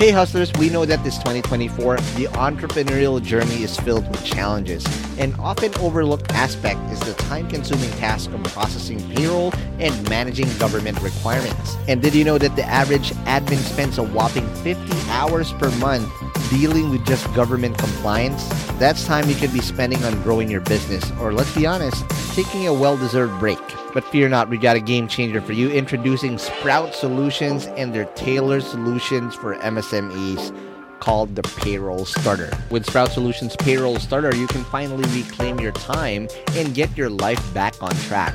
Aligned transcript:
Hey 0.00 0.12
hustlers, 0.12 0.50
we 0.54 0.70
know 0.70 0.86
that 0.86 1.04
this 1.04 1.18
2024, 1.18 1.96
the 2.16 2.24
entrepreneurial 2.32 3.22
journey 3.22 3.62
is 3.62 3.76
filled 3.76 4.08
with 4.08 4.24
challenges. 4.24 4.82
An 5.18 5.34
often 5.38 5.74
overlooked 5.74 6.32
aspect 6.32 6.80
is 6.90 6.98
the 7.00 7.12
time-consuming 7.24 7.90
task 7.98 8.32
of 8.32 8.42
processing 8.44 8.98
payroll 9.10 9.52
and 9.78 10.08
managing 10.08 10.48
government 10.56 10.98
requirements. 11.02 11.76
And 11.86 12.00
did 12.00 12.14
you 12.14 12.24
know 12.24 12.38
that 12.38 12.56
the 12.56 12.64
average 12.64 13.10
admin 13.26 13.58
spends 13.58 13.98
a 13.98 14.02
whopping 14.02 14.48
50 14.64 14.90
hours 15.10 15.52
per 15.52 15.70
month 15.72 16.10
dealing 16.48 16.88
with 16.88 17.04
just 17.04 17.30
government 17.34 17.76
compliance? 17.76 18.48
That's 18.78 19.04
time 19.04 19.28
you 19.28 19.34
could 19.34 19.52
be 19.52 19.60
spending 19.60 20.02
on 20.04 20.22
growing 20.22 20.50
your 20.50 20.62
business, 20.62 21.04
or 21.20 21.34
let's 21.34 21.54
be 21.54 21.66
honest, 21.66 22.08
taking 22.34 22.66
a 22.68 22.72
well-deserved 22.72 23.38
break. 23.38 23.58
But 23.92 24.04
fear 24.04 24.28
not, 24.28 24.48
we 24.48 24.58
got 24.58 24.76
a 24.76 24.80
game 24.80 25.08
changer 25.08 25.40
for 25.40 25.52
you. 25.52 25.70
Introducing 25.70 26.38
Sprout 26.38 26.94
Solutions 26.94 27.66
and 27.66 27.94
their 27.94 28.04
tailored 28.14 28.62
solutions 28.62 29.34
for 29.34 29.56
MSMEs 29.56 30.54
called 31.00 31.34
the 31.34 31.42
Payroll 31.42 32.04
Starter. 32.04 32.50
With 32.70 32.86
Sprout 32.86 33.10
Solutions 33.10 33.56
Payroll 33.56 33.98
Starter, 33.98 34.34
you 34.36 34.46
can 34.46 34.64
finally 34.64 35.04
reclaim 35.18 35.58
your 35.58 35.72
time 35.72 36.28
and 36.52 36.74
get 36.74 36.96
your 36.96 37.10
life 37.10 37.42
back 37.54 37.82
on 37.82 37.90
track. 37.90 38.34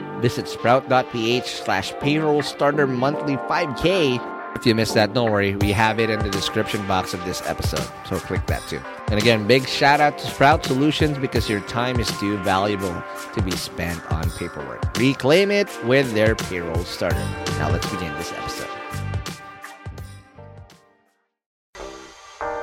Visit 0.21 0.47
sprout.ph 0.47 1.47
slash 1.47 1.93
payroll 1.99 2.41
starter 2.41 2.87
monthly 2.87 3.37
5K. 3.37 4.55
If 4.55 4.65
you 4.65 4.75
missed 4.75 4.93
that, 4.93 5.13
don't 5.13 5.31
worry. 5.31 5.55
We 5.55 5.71
have 5.71 5.99
it 5.99 6.09
in 6.09 6.19
the 6.19 6.29
description 6.29 6.85
box 6.87 7.13
of 7.13 7.23
this 7.25 7.41
episode. 7.47 7.87
So 8.07 8.19
click 8.19 8.45
that 8.47 8.61
too. 8.67 8.79
And 9.07 9.19
again, 9.19 9.47
big 9.47 9.67
shout 9.67 9.99
out 9.99 10.17
to 10.19 10.27
Sprout 10.27 10.65
Solutions 10.65 11.17
because 11.17 11.49
your 11.49 11.61
time 11.61 11.99
is 11.99 12.07
too 12.19 12.37
valuable 12.37 13.03
to 13.33 13.41
be 13.41 13.51
spent 13.51 13.99
on 14.11 14.29
paperwork. 14.31 14.97
Reclaim 14.97 15.51
it 15.51 15.67
with 15.85 16.13
their 16.13 16.35
payroll 16.35 16.83
starter. 16.83 17.27
Now 17.57 17.71
let's 17.71 17.89
begin 17.89 18.13
this 18.15 18.31
episode. 18.33 18.60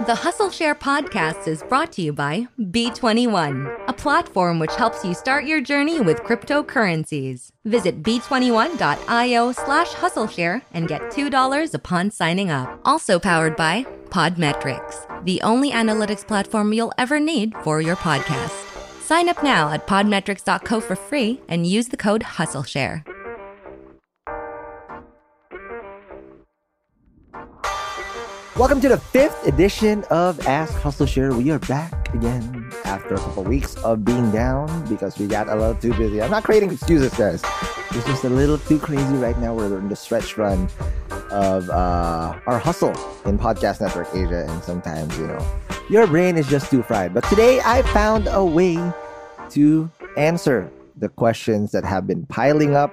The 0.07 0.15
Hustle 0.15 0.51
Share 0.51 0.77
podcast 0.77 1.49
is 1.49 1.65
brought 1.65 1.91
to 1.93 2.03
you 2.03 2.13
by 2.13 2.47
B21, 2.61 3.89
a 3.89 3.93
platform 3.93 4.61
which 4.61 4.75
helps 4.77 5.05
you 5.05 5.13
start 5.13 5.45
your 5.45 5.61
journey 5.61 6.01
with 6.01 6.19
cryptocurrencies. 6.19 7.51
Visit 7.65 8.03
b21.io 8.05 9.53
slash 9.53 9.89
hustleshare 9.89 10.63
and 10.73 10.87
get 10.87 11.03
$2 11.11 11.75
upon 11.75 12.13
signing 12.13 12.49
up. 12.49 12.81
Also 12.85 13.19
powered 13.19 13.57
by 13.57 13.85
Podmetrics, 14.11 15.25
the 15.25 15.43
only 15.43 15.73
analytics 15.73 16.25
platform 16.25 16.73
you'll 16.73 16.93
ever 16.97 17.19
need 17.19 17.55
for 17.65 17.81
your 17.81 17.97
podcast. 17.97 18.55
Sign 19.03 19.29
up 19.29 19.43
now 19.43 19.71
at 19.71 19.89
podmetrics.co 19.89 20.81
for 20.81 20.95
free 20.95 21.41
and 21.49 21.67
use 21.67 21.89
the 21.89 21.97
code 21.97 22.23
HustleShare. 22.23 23.05
Welcome 28.59 28.81
to 28.81 28.89
the 28.89 28.99
fifth 28.99 29.47
edition 29.47 30.03
of 30.11 30.45
Ask 30.45 30.75
Hustle 30.75 31.07
Share. 31.07 31.33
We 31.33 31.53
are 31.53 31.61
back 31.61 32.13
again 32.13 32.69
after 32.85 33.15
a 33.15 33.19
couple 33.19 33.45
weeks 33.45 33.77
of 33.85 34.05
being 34.05 34.33
down 34.33 34.85
because 34.89 35.17
we 35.17 35.29
got 35.29 35.49
a 35.49 35.55
little 35.55 35.77
too 35.77 35.95
busy. 35.95 36.21
I'm 36.21 36.33
not 36.33 36.43
creating 36.43 36.73
excuses, 36.73 37.15
guys. 37.15 37.41
It's 37.93 38.05
just 38.05 38.25
a 38.25 38.29
little 38.29 38.59
too 38.59 38.81
crazy 38.81 39.15
right 39.15 39.39
now. 39.39 39.55
We're 39.55 39.79
in 39.79 39.89
the 39.89 39.95
stretch 39.95 40.37
run 40.37 40.69
of 41.31 41.71
uh, 41.71 42.37
our 42.49 42.59
hustle 42.59 42.91
in 43.27 43.39
Podcast 43.39 43.81
Network 43.81 44.09
Asia, 44.13 44.45
and 44.49 44.61
sometimes, 44.65 45.17
you 45.17 45.29
know, 45.29 45.47
your 45.89 46.09
brain 46.09 46.37
is 46.37 46.49
just 46.49 46.69
too 46.69 46.83
fried. 46.83 47.15
But 47.15 47.23
today 47.29 47.61
I 47.65 47.83
found 47.83 48.27
a 48.27 48.45
way 48.45 48.77
to 49.51 49.89
answer 50.17 50.69
the 50.97 51.09
questions 51.09 51.71
that 51.71 51.85
have 51.85 52.09
been 52.09 52.27
piling 52.27 52.75
up 52.75 52.93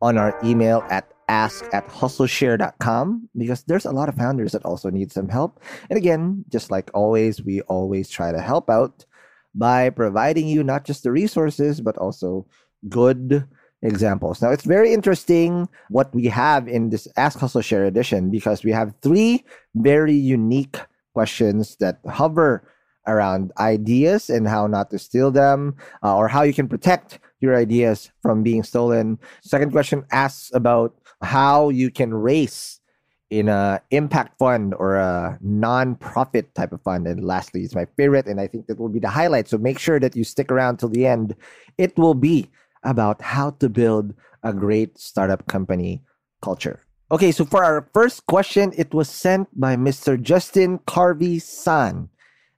on 0.00 0.16
our 0.16 0.38
email 0.44 0.84
at 0.88 1.10
ask 1.30 1.64
at 1.72 1.86
hustleshare.com 1.88 3.28
because 3.36 3.62
there's 3.62 3.86
a 3.86 3.92
lot 3.92 4.08
of 4.08 4.16
founders 4.16 4.50
that 4.52 4.64
also 4.64 4.90
need 4.90 5.12
some 5.12 5.28
help. 5.28 5.62
And 5.88 5.96
again, 5.96 6.44
just 6.48 6.70
like 6.70 6.90
always, 6.92 7.40
we 7.40 7.62
always 7.62 8.10
try 8.10 8.32
to 8.32 8.40
help 8.40 8.68
out 8.68 9.06
by 9.54 9.90
providing 9.90 10.48
you 10.48 10.64
not 10.64 10.84
just 10.84 11.04
the 11.04 11.12
resources, 11.12 11.80
but 11.80 11.96
also 11.98 12.46
good 12.88 13.46
examples. 13.82 14.42
Now, 14.42 14.50
it's 14.50 14.64
very 14.64 14.92
interesting 14.92 15.68
what 15.88 16.12
we 16.12 16.26
have 16.26 16.66
in 16.66 16.90
this 16.90 17.06
Ask 17.16 17.38
Hustle 17.38 17.62
Share 17.62 17.86
edition 17.86 18.30
because 18.30 18.64
we 18.64 18.72
have 18.72 18.94
three 19.00 19.44
very 19.76 20.14
unique 20.14 20.78
questions 21.14 21.76
that 21.76 22.00
hover 22.10 22.66
around 23.06 23.52
ideas 23.58 24.30
and 24.30 24.46
how 24.46 24.66
not 24.66 24.90
to 24.90 24.98
steal 24.98 25.30
them 25.30 25.76
uh, 26.02 26.16
or 26.16 26.28
how 26.28 26.42
you 26.42 26.52
can 26.52 26.68
protect 26.68 27.18
your 27.40 27.56
ideas 27.56 28.10
from 28.20 28.42
being 28.42 28.62
stolen. 28.62 29.18
Second 29.42 29.72
question 29.72 30.04
asks 30.12 30.50
about 30.54 30.99
how 31.22 31.68
you 31.68 31.90
can 31.90 32.14
raise 32.14 32.80
in 33.30 33.48
a 33.48 33.80
impact 33.90 34.36
fund 34.38 34.74
or 34.74 34.96
a 34.96 35.38
non-profit 35.40 36.54
type 36.54 36.72
of 36.72 36.82
fund. 36.82 37.06
And 37.06 37.24
lastly, 37.24 37.62
it's 37.62 37.74
my 37.74 37.86
favorite, 37.96 38.26
and 38.26 38.40
I 38.40 38.48
think 38.48 38.66
that 38.66 38.78
will 38.78 38.88
be 38.88 38.98
the 38.98 39.08
highlight. 39.08 39.48
So 39.48 39.56
make 39.56 39.78
sure 39.78 40.00
that 40.00 40.16
you 40.16 40.24
stick 40.24 40.50
around 40.50 40.78
till 40.78 40.88
the 40.88 41.06
end. 41.06 41.36
It 41.78 41.96
will 41.96 42.14
be 42.14 42.50
about 42.82 43.22
how 43.22 43.50
to 43.50 43.68
build 43.68 44.14
a 44.42 44.52
great 44.52 44.98
startup 44.98 45.46
company 45.46 46.02
culture. 46.42 46.80
Okay, 47.12 47.30
so 47.32 47.44
for 47.44 47.64
our 47.64 47.88
first 47.92 48.26
question, 48.26 48.72
it 48.76 48.94
was 48.94 49.08
sent 49.08 49.48
by 49.58 49.76
Mr. 49.76 50.20
Justin 50.20 50.78
Carvey 50.80 51.40
San. 51.40 52.08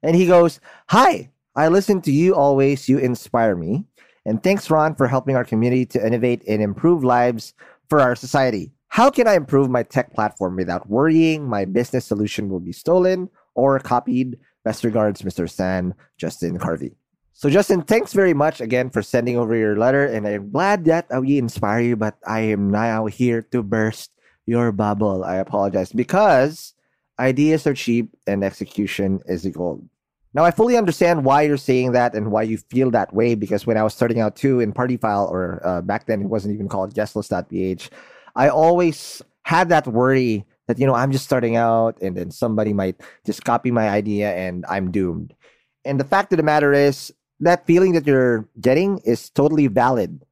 And 0.02 0.16
he 0.16 0.26
goes, 0.26 0.60
Hi, 0.88 1.30
I 1.54 1.68
listen 1.68 2.00
to 2.02 2.12
you 2.12 2.34
always. 2.34 2.88
You 2.88 2.98
inspire 2.98 3.56
me. 3.56 3.84
And 4.24 4.42
thanks, 4.42 4.70
Ron, 4.70 4.94
for 4.94 5.08
helping 5.08 5.36
our 5.36 5.44
community 5.44 5.84
to 5.86 6.06
innovate 6.06 6.44
and 6.46 6.62
improve 6.62 7.02
lives 7.02 7.54
for 7.92 8.00
our 8.00 8.16
society. 8.16 8.72
How 8.88 9.10
can 9.10 9.28
I 9.28 9.34
improve 9.34 9.68
my 9.68 9.82
tech 9.82 10.14
platform 10.14 10.56
without 10.56 10.88
worrying 10.88 11.46
my 11.46 11.66
business 11.66 12.06
solution 12.06 12.48
will 12.48 12.58
be 12.58 12.72
stolen 12.72 13.28
or 13.54 13.78
copied? 13.80 14.38
Best 14.64 14.82
regards, 14.82 15.20
Mr. 15.20 15.44
San, 15.44 15.92
Justin 16.16 16.58
Carvey. 16.58 16.94
So, 17.34 17.50
Justin, 17.50 17.82
thanks 17.82 18.14
very 18.14 18.32
much 18.32 18.62
again 18.62 18.88
for 18.88 19.02
sending 19.02 19.36
over 19.36 19.54
your 19.54 19.76
letter. 19.76 20.06
And 20.06 20.26
I'm 20.26 20.50
glad 20.50 20.86
that 20.86 21.04
we 21.20 21.36
inspire 21.36 21.82
you, 21.82 21.96
but 21.96 22.16
I 22.26 22.40
am 22.40 22.70
now 22.70 23.04
here 23.04 23.42
to 23.52 23.62
burst 23.62 24.10
your 24.46 24.72
bubble. 24.72 25.22
I 25.22 25.36
apologize 25.36 25.92
because 25.92 26.72
ideas 27.20 27.66
are 27.66 27.74
cheap 27.74 28.16
and 28.26 28.42
execution 28.42 29.20
is 29.26 29.44
gold. 29.48 29.86
Now, 30.34 30.44
I 30.44 30.50
fully 30.50 30.78
understand 30.78 31.24
why 31.24 31.42
you're 31.42 31.58
saying 31.58 31.92
that 31.92 32.14
and 32.14 32.32
why 32.32 32.42
you 32.42 32.56
feel 32.56 32.90
that 32.92 33.12
way 33.12 33.34
because 33.34 33.66
when 33.66 33.76
I 33.76 33.82
was 33.82 33.92
starting 33.92 34.20
out 34.20 34.34
too 34.34 34.60
in 34.60 34.72
Party 34.72 34.96
File, 34.96 35.28
or 35.30 35.60
uh, 35.64 35.82
back 35.82 36.06
then 36.06 36.22
it 36.22 36.28
wasn't 36.28 36.54
even 36.54 36.68
called 36.68 36.94
guestlist.ph, 36.94 37.90
I 38.34 38.48
always 38.48 39.20
had 39.42 39.68
that 39.68 39.86
worry 39.86 40.46
that, 40.68 40.78
you 40.78 40.86
know, 40.86 40.94
I'm 40.94 41.12
just 41.12 41.24
starting 41.24 41.56
out 41.56 42.00
and 42.00 42.16
then 42.16 42.30
somebody 42.30 42.72
might 42.72 43.00
just 43.26 43.44
copy 43.44 43.70
my 43.70 43.90
idea 43.90 44.32
and 44.34 44.64
I'm 44.68 44.90
doomed. 44.90 45.34
And 45.84 46.00
the 46.00 46.04
fact 46.04 46.32
of 46.32 46.38
the 46.38 46.42
matter 46.42 46.72
is, 46.72 47.12
that 47.42 47.66
feeling 47.66 47.92
that 47.92 48.06
you're 48.06 48.48
getting 48.60 48.98
is 48.98 49.28
totally 49.28 49.66
valid. 49.66 50.24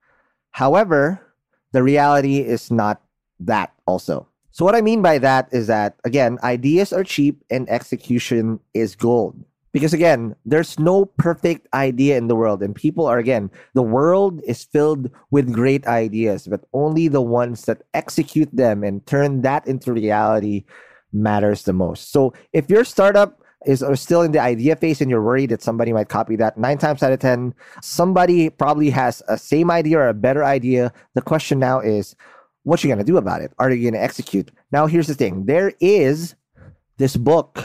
However, 0.52 1.20
the 1.72 1.82
reality 1.82 2.38
is 2.38 2.70
not 2.70 3.02
that 3.40 3.72
also. 3.86 4.28
So, 4.52 4.64
what 4.64 4.74
I 4.74 4.80
mean 4.80 5.02
by 5.02 5.18
that 5.18 5.48
is 5.52 5.66
that, 5.66 5.96
again, 6.04 6.38
ideas 6.42 6.92
are 6.92 7.04
cheap 7.04 7.42
and 7.50 7.68
execution 7.68 8.60
is 8.74 8.94
gold. 8.94 9.44
Because 9.72 9.92
again, 9.94 10.34
there's 10.44 10.78
no 10.78 11.04
perfect 11.04 11.68
idea 11.72 12.16
in 12.18 12.26
the 12.26 12.34
world. 12.34 12.62
And 12.62 12.74
people 12.74 13.06
are, 13.06 13.18
again, 13.18 13.50
the 13.74 13.82
world 13.82 14.40
is 14.44 14.64
filled 14.64 15.10
with 15.30 15.52
great 15.52 15.86
ideas, 15.86 16.48
but 16.48 16.64
only 16.72 17.08
the 17.08 17.22
ones 17.22 17.66
that 17.66 17.82
execute 17.94 18.54
them 18.54 18.82
and 18.82 19.06
turn 19.06 19.42
that 19.42 19.66
into 19.66 19.92
reality 19.92 20.64
matters 21.12 21.62
the 21.62 21.72
most. 21.72 22.10
So 22.12 22.32
if 22.52 22.68
your 22.68 22.84
startup 22.84 23.42
is 23.66 23.84
still 23.94 24.22
in 24.22 24.32
the 24.32 24.38
idea 24.40 24.74
phase 24.74 25.00
and 25.00 25.10
you're 25.10 25.22
worried 25.22 25.50
that 25.50 25.62
somebody 25.62 25.92
might 25.92 26.08
copy 26.08 26.34
that, 26.36 26.56
nine 26.56 26.78
times 26.78 27.02
out 27.02 27.12
of 27.12 27.18
10, 27.20 27.54
somebody 27.82 28.48
probably 28.48 28.90
has 28.90 29.22
a 29.28 29.36
same 29.36 29.70
idea 29.70 29.98
or 29.98 30.08
a 30.08 30.14
better 30.14 30.42
idea. 30.44 30.92
The 31.14 31.22
question 31.22 31.58
now 31.58 31.80
is, 31.80 32.16
what 32.62 32.82
you 32.82 32.88
going 32.88 32.98
to 32.98 33.04
do 33.04 33.16
about 33.18 33.40
it? 33.40 33.52
Are 33.58 33.70
you 33.70 33.82
going 33.82 33.94
to 33.94 34.02
execute? 34.02 34.50
Now, 34.72 34.86
here's 34.86 35.06
the 35.06 35.14
thing 35.14 35.46
there 35.46 35.72
is 35.80 36.34
this 36.96 37.16
book 37.16 37.64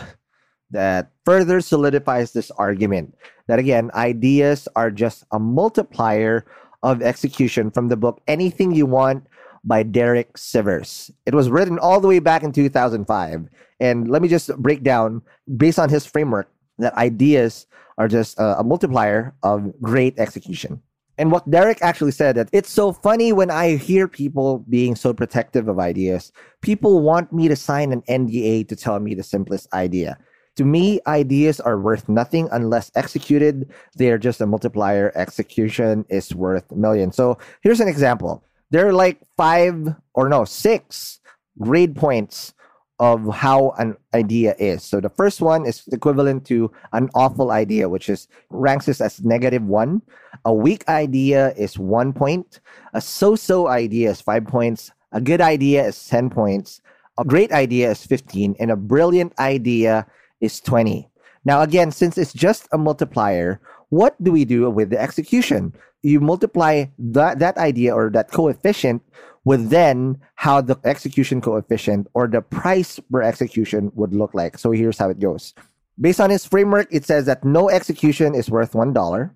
that 0.75 1.11
further 1.25 1.61
solidifies 1.61 2.33
this 2.33 2.51
argument 2.51 3.15
that 3.47 3.59
again, 3.59 3.89
ideas 3.93 4.67
are 4.75 4.91
just 4.91 5.23
a 5.31 5.39
multiplier 5.39 6.45
of 6.83 7.01
execution 7.01 7.71
from 7.71 7.87
the 7.87 7.97
book 7.97 8.21
Anything 8.27 8.73
You 8.73 8.85
Want 8.85 9.25
by 9.63 9.83
Derek 9.83 10.33
Sivers. 10.33 11.09
It 11.25 11.33
was 11.33 11.49
written 11.49 11.79
all 11.79 11.99
the 11.99 12.07
way 12.07 12.19
back 12.19 12.43
in 12.43 12.51
2005. 12.51 13.49
And 13.79 14.07
let 14.09 14.21
me 14.21 14.27
just 14.27 14.55
break 14.57 14.83
down, 14.83 15.21
based 15.57 15.79
on 15.79 15.89
his 15.89 16.05
framework, 16.05 16.49
that 16.77 16.93
ideas 16.95 17.65
are 17.97 18.07
just 18.07 18.37
a, 18.37 18.59
a 18.59 18.63
multiplier 18.63 19.33
of 19.41 19.71
great 19.81 20.19
execution. 20.19 20.81
And 21.17 21.31
what 21.31 21.49
Derek 21.49 21.81
actually 21.81 22.11
said 22.11 22.35
that 22.35 22.49
it's 22.51 22.69
so 22.69 22.91
funny 22.91 23.31
when 23.31 23.49
I 23.49 23.77
hear 23.77 24.07
people 24.07 24.65
being 24.69 24.95
so 24.95 25.13
protective 25.13 25.69
of 25.69 25.79
ideas. 25.79 26.33
People 26.61 27.01
want 27.01 27.31
me 27.31 27.47
to 27.47 27.55
sign 27.55 27.93
an 27.93 28.01
NDA 28.09 28.67
to 28.67 28.75
tell 28.75 28.99
me 28.99 29.15
the 29.15 29.23
simplest 29.23 29.73
idea. 29.73 30.17
To 30.55 30.65
me, 30.65 30.99
ideas 31.05 31.59
are 31.59 31.79
worth 31.79 32.07
nothing 32.07 32.47
unless 32.51 32.91
executed. 32.95 33.69
They're 33.95 34.17
just 34.17 34.41
a 34.41 34.45
multiplier. 34.45 35.11
Execution 35.15 36.05
is 36.09 36.33
worth 36.33 36.71
millions. 36.71 37.15
So 37.15 37.37
here's 37.61 37.81
an 37.81 37.87
example. 37.87 38.43
There 38.71 38.87
are 38.87 38.93
like 38.93 39.19
five 39.37 39.95
or 40.13 40.29
no, 40.29 40.45
six 40.45 41.19
grade 41.59 41.95
points 41.95 42.53
of 42.99 43.27
how 43.33 43.71
an 43.77 43.97
idea 44.13 44.55
is. 44.57 44.83
So 44.83 45.01
the 45.01 45.09
first 45.09 45.41
one 45.41 45.65
is 45.65 45.83
equivalent 45.91 46.45
to 46.47 46.71
an 46.93 47.09
awful 47.13 47.51
idea, 47.51 47.89
which 47.89 48.07
is 48.07 48.27
ranks 48.49 48.85
this 48.85 49.01
as 49.01 49.21
negative 49.21 49.63
one. 49.63 50.01
A 50.45 50.53
weak 50.53 50.87
idea 50.87 51.51
is 51.57 51.77
one 51.77 52.13
point. 52.13 52.61
A 52.93 53.01
so-so 53.01 53.67
idea 53.67 54.11
is 54.11 54.21
five 54.21 54.47
points. 54.47 54.91
A 55.11 55.19
good 55.19 55.41
idea 55.41 55.85
is 55.85 56.07
10 56.07 56.29
points. 56.29 56.81
A 57.17 57.25
great 57.25 57.51
idea 57.51 57.91
is 57.91 58.05
15. 58.05 58.55
And 58.59 58.71
a 58.71 58.75
brilliant 58.75 59.33
idea 59.39 60.07
is 60.41 60.59
20. 60.61 61.09
Now, 61.45 61.61
again, 61.61 61.91
since 61.91 62.17
it's 62.17 62.33
just 62.33 62.67
a 62.71 62.77
multiplier, 62.77 63.59
what 63.89 64.21
do 64.23 64.31
we 64.31 64.45
do 64.45 64.69
with 64.69 64.89
the 64.89 64.99
execution? 64.99 65.73
You 66.01 66.19
multiply 66.19 66.85
that, 66.97 67.39
that 67.39 67.57
idea 67.57 67.93
or 67.93 68.09
that 68.11 68.31
coefficient 68.31 69.03
with 69.43 69.69
then 69.69 70.17
how 70.35 70.59
the 70.59 70.77
execution 70.83 71.39
coefficient 71.39 72.07
or 72.13 72.27
the 72.27 72.41
price 72.41 72.99
per 73.11 73.21
execution 73.21 73.91
would 73.93 74.13
look 74.13 74.33
like. 74.33 74.57
So 74.57 74.71
here's 74.71 74.97
how 74.97 75.09
it 75.09 75.19
goes. 75.19 75.53
Based 76.01 76.19
on 76.19 76.29
his 76.29 76.45
framework, 76.45 76.87
it 76.91 77.05
says 77.05 77.25
that 77.27 77.45
no 77.45 77.69
execution 77.69 78.35
is 78.35 78.49
worth 78.49 78.73
$1. 78.73 79.31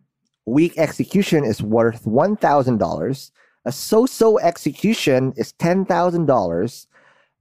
Weak 0.45 0.73
execution 0.77 1.45
is 1.45 1.61
worth 1.61 2.03
$1,000. 2.05 3.31
A 3.65 3.71
so 3.71 4.05
so 4.05 4.39
execution 4.39 5.33
is 5.37 5.53
$10,000. 5.53 6.87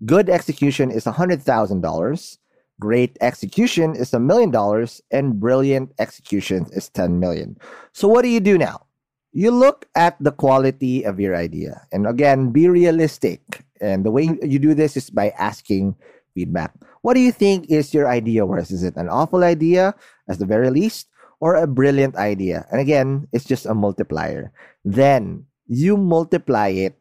Good 0.04 0.28
execution 0.28 0.90
is 0.90 1.04
$100,000. 1.04 2.38
Great 2.80 3.18
execution 3.20 3.94
is 3.94 4.14
a 4.14 4.20
million 4.20 4.50
dollars, 4.50 5.02
and 5.10 5.40
brilliant 5.40 5.90
execution 5.98 6.66
is 6.72 6.88
10 6.90 7.18
million. 7.18 7.58
So, 7.92 8.06
what 8.06 8.22
do 8.22 8.28
you 8.28 8.40
do 8.40 8.56
now? 8.56 8.86
You 9.32 9.50
look 9.50 9.86
at 9.94 10.16
the 10.20 10.32
quality 10.32 11.02
of 11.04 11.18
your 11.20 11.34
idea. 11.34 11.86
And 11.92 12.06
again, 12.06 12.50
be 12.50 12.68
realistic. 12.68 13.64
And 13.80 14.04
the 14.04 14.10
way 14.10 14.30
you 14.42 14.58
do 14.58 14.74
this 14.74 14.96
is 14.96 15.10
by 15.10 15.30
asking 15.38 15.96
feedback. 16.34 16.72
What 17.02 17.14
do 17.14 17.20
you 17.20 17.32
think 17.32 17.70
is 17.70 17.94
your 17.94 18.08
idea 18.08 18.46
worth? 18.46 18.70
Is 18.70 18.82
it 18.82 18.96
an 18.96 19.08
awful 19.08 19.44
idea, 19.44 19.94
at 20.28 20.38
the 20.38 20.46
very 20.46 20.70
least, 20.70 21.08
or 21.40 21.54
a 21.54 21.66
brilliant 21.66 22.16
idea? 22.16 22.66
And 22.70 22.80
again, 22.80 23.28
it's 23.32 23.44
just 23.44 23.66
a 23.66 23.74
multiplier. 23.74 24.52
Then 24.84 25.46
you 25.66 25.96
multiply 25.96 26.68
it 26.68 26.98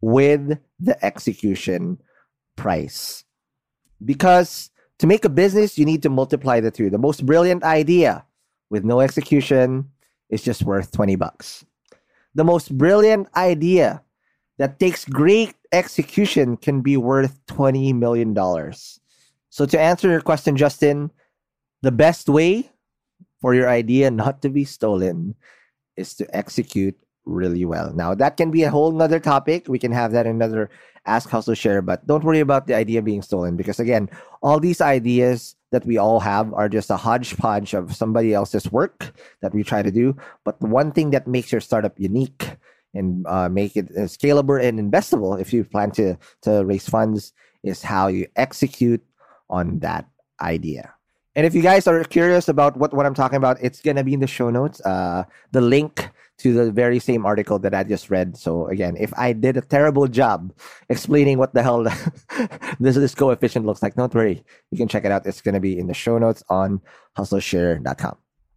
with 0.00 0.58
the 0.80 0.96
execution 1.04 2.00
price. 2.56 3.24
Because 4.04 4.70
to 4.98 5.06
make 5.06 5.24
a 5.24 5.28
business, 5.30 5.78
you 5.78 5.84
need 5.84 6.02
to 6.02 6.10
multiply 6.10 6.60
the 6.60 6.70
two. 6.70 6.90
The 6.90 6.98
most 6.98 7.24
brilliant 7.24 7.62
idea 7.62 8.24
with 8.70 8.84
no 8.84 9.00
execution 9.00 9.90
is 10.30 10.42
just 10.42 10.62
worth 10.62 10.92
20 10.92 11.16
bucks. 11.16 11.64
The 12.34 12.44
most 12.44 12.76
brilliant 12.76 13.28
idea 13.36 14.02
that 14.58 14.78
takes 14.78 15.04
great 15.04 15.54
execution 15.72 16.56
can 16.56 16.82
be 16.82 16.96
worth 16.96 17.38
$20 17.46 17.94
million. 17.94 18.34
So, 19.50 19.66
to 19.66 19.80
answer 19.80 20.10
your 20.10 20.20
question, 20.20 20.56
Justin, 20.56 21.10
the 21.82 21.92
best 21.92 22.28
way 22.28 22.70
for 23.40 23.54
your 23.54 23.68
idea 23.68 24.10
not 24.10 24.42
to 24.42 24.48
be 24.48 24.64
stolen 24.64 25.34
is 25.96 26.14
to 26.14 26.36
execute 26.36 26.96
really 27.24 27.64
well. 27.64 27.92
Now, 27.94 28.14
that 28.14 28.36
can 28.36 28.50
be 28.50 28.64
a 28.64 28.70
whole 28.70 28.92
nother 28.92 29.20
topic. 29.20 29.68
We 29.68 29.78
can 29.78 29.92
have 29.92 30.12
that 30.12 30.26
another 30.26 30.70
Ask 31.08 31.28
Hustle 31.28 31.54
Share, 31.54 31.82
but 31.82 32.06
don't 32.06 32.22
worry 32.24 32.40
about 32.40 32.66
the 32.66 32.74
idea 32.74 33.02
being 33.02 33.22
stolen 33.22 33.56
because, 33.56 33.80
again, 33.80 34.08
all 34.42 34.60
these 34.60 34.80
ideas 34.80 35.56
that 35.72 35.84
we 35.84 35.98
all 35.98 36.20
have 36.20 36.52
are 36.54 36.68
just 36.68 36.90
a 36.90 36.96
hodgepodge 36.96 37.74
of 37.74 37.96
somebody 37.96 38.34
else's 38.34 38.70
work 38.70 39.12
that 39.40 39.54
we 39.54 39.62
try 39.64 39.82
to 39.82 39.90
do. 39.90 40.16
But 40.44 40.60
the 40.60 40.66
one 40.66 40.92
thing 40.92 41.10
that 41.10 41.26
makes 41.26 41.50
your 41.50 41.60
startup 41.60 41.98
unique 41.98 42.56
and 42.94 43.26
uh, 43.26 43.48
make 43.48 43.76
it 43.76 43.90
uh, 43.96 44.08
scalable 44.08 44.62
and 44.62 44.78
investable 44.78 45.40
if 45.40 45.52
you 45.52 45.64
plan 45.64 45.90
to, 45.92 46.16
to 46.42 46.64
raise 46.64 46.88
funds 46.88 47.32
is 47.62 47.82
how 47.82 48.08
you 48.08 48.26
execute 48.36 49.02
on 49.50 49.80
that 49.80 50.06
idea. 50.40 50.94
And 51.36 51.46
if 51.46 51.54
you 51.54 51.62
guys 51.62 51.86
are 51.86 52.02
curious 52.04 52.48
about 52.48 52.76
what, 52.76 52.92
what 52.92 53.06
I'm 53.06 53.14
talking 53.14 53.36
about, 53.36 53.58
it's 53.62 53.80
going 53.80 53.96
to 53.96 54.04
be 54.04 54.14
in 54.14 54.20
the 54.20 54.26
show 54.26 54.50
notes. 54.50 54.80
Uh, 54.80 55.24
the 55.52 55.60
link 55.60 56.10
to 56.38 56.54
the 56.54 56.70
very 56.70 56.98
same 56.98 57.26
article 57.26 57.58
that 57.58 57.74
I 57.74 57.82
just 57.84 58.10
read. 58.10 58.36
So 58.36 58.66
again, 58.68 58.96
if 58.98 59.12
I 59.18 59.32
did 59.32 59.56
a 59.56 59.60
terrible 59.60 60.06
job 60.06 60.52
explaining 60.88 61.38
what 61.38 61.54
the 61.54 61.62
hell 61.62 61.82
this 62.80 62.96
this 62.96 63.14
coefficient 63.14 63.66
looks 63.66 63.82
like, 63.82 63.94
don't 63.94 64.14
worry. 64.14 64.44
You 64.70 64.78
can 64.78 64.88
check 64.88 65.04
it 65.04 65.12
out. 65.12 65.26
It's 65.26 65.40
going 65.40 65.54
to 65.54 65.60
be 65.60 65.78
in 65.78 65.86
the 65.86 65.94
show 65.94 66.18
notes 66.18 66.42
on 66.48 66.80
hustleshare.com. 67.16 68.16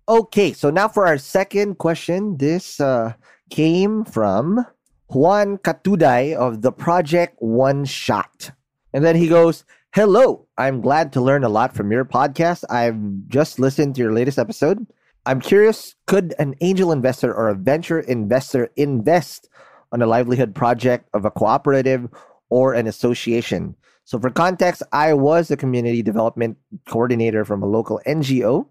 Okay, 0.10 0.54
so 0.54 0.69
now 0.69 0.88
for 0.88 1.07
our 1.07 1.18
second 1.18 1.78
question. 1.78 2.38
This 2.38 2.80
uh, 2.80 3.13
came 3.50 4.04
from 4.06 4.66
Juan 5.07 5.57
Catuday 5.57 6.36
of 6.36 6.62
the 6.62 6.72
Project 6.72 7.36
One 7.39 7.86
Shot. 7.86 8.51
And 8.94 9.04
then 9.04 9.16
he 9.16 9.27
goes, 9.27 9.63
Hello, 9.94 10.48
I'm 10.58 10.82
glad 10.82 11.12
to 11.13 11.22
learn 11.22 11.44
a 11.44 11.50
lot 11.50 11.75
from 11.75 11.91
your 11.91 12.05
podcast. 12.05 12.63
I've 12.70 13.27
just 13.27 13.60
listened 13.60 13.96
to 13.96 14.01
your 14.01 14.13
latest 14.13 14.39
episode. 14.39 14.88
I'm 15.25 15.40
curious 15.40 15.96
could 16.08 16.34
an 16.40 16.56
angel 16.62 16.92
investor 16.92 17.34
or 17.34 17.50
a 17.50 17.56
venture 17.56 18.00
investor 18.00 18.72
invest 18.75 19.50
on 19.92 20.01
a 20.01 20.08
livelihood 20.08 20.56
project 20.56 21.10
of 21.13 21.25
a 21.25 21.32
cooperative 21.32 22.10
or 22.50 22.74
an 22.74 22.88
association? 22.88 23.75
So, 24.04 24.20
for 24.20 24.32
context, 24.32 24.82
I 24.92 25.13
was 25.13 25.51
a 25.51 25.58
community 25.58 26.01
development 26.01 26.58
coordinator 26.88 27.46
from 27.46 27.62
a 27.62 27.68
local 27.68 28.01
NGO, 28.08 28.68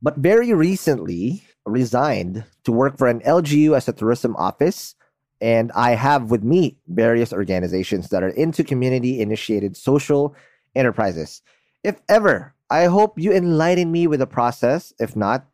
but 0.00 0.16
very 0.16 0.54
recently 0.54 1.42
resigned 1.66 2.44
to 2.64 2.72
work 2.72 2.96
for 2.96 3.08
an 3.08 3.20
LGU 3.20 3.76
as 3.76 3.88
a 3.88 3.92
tourism 3.92 4.36
office. 4.36 4.94
And 5.40 5.70
I 5.72 5.90
have 5.92 6.30
with 6.30 6.42
me 6.42 6.78
various 6.88 7.32
organizations 7.32 8.08
that 8.10 8.22
are 8.22 8.30
into 8.30 8.64
community 8.64 9.20
initiated 9.20 9.76
social 9.76 10.34
enterprises. 10.74 11.42
If 11.84 12.00
ever, 12.08 12.54
I 12.70 12.84
hope 12.84 13.18
you 13.18 13.32
enlighten 13.32 13.90
me 13.90 14.06
with 14.06 14.20
the 14.20 14.26
process. 14.26 14.92
If 14.98 15.16
not, 15.16 15.46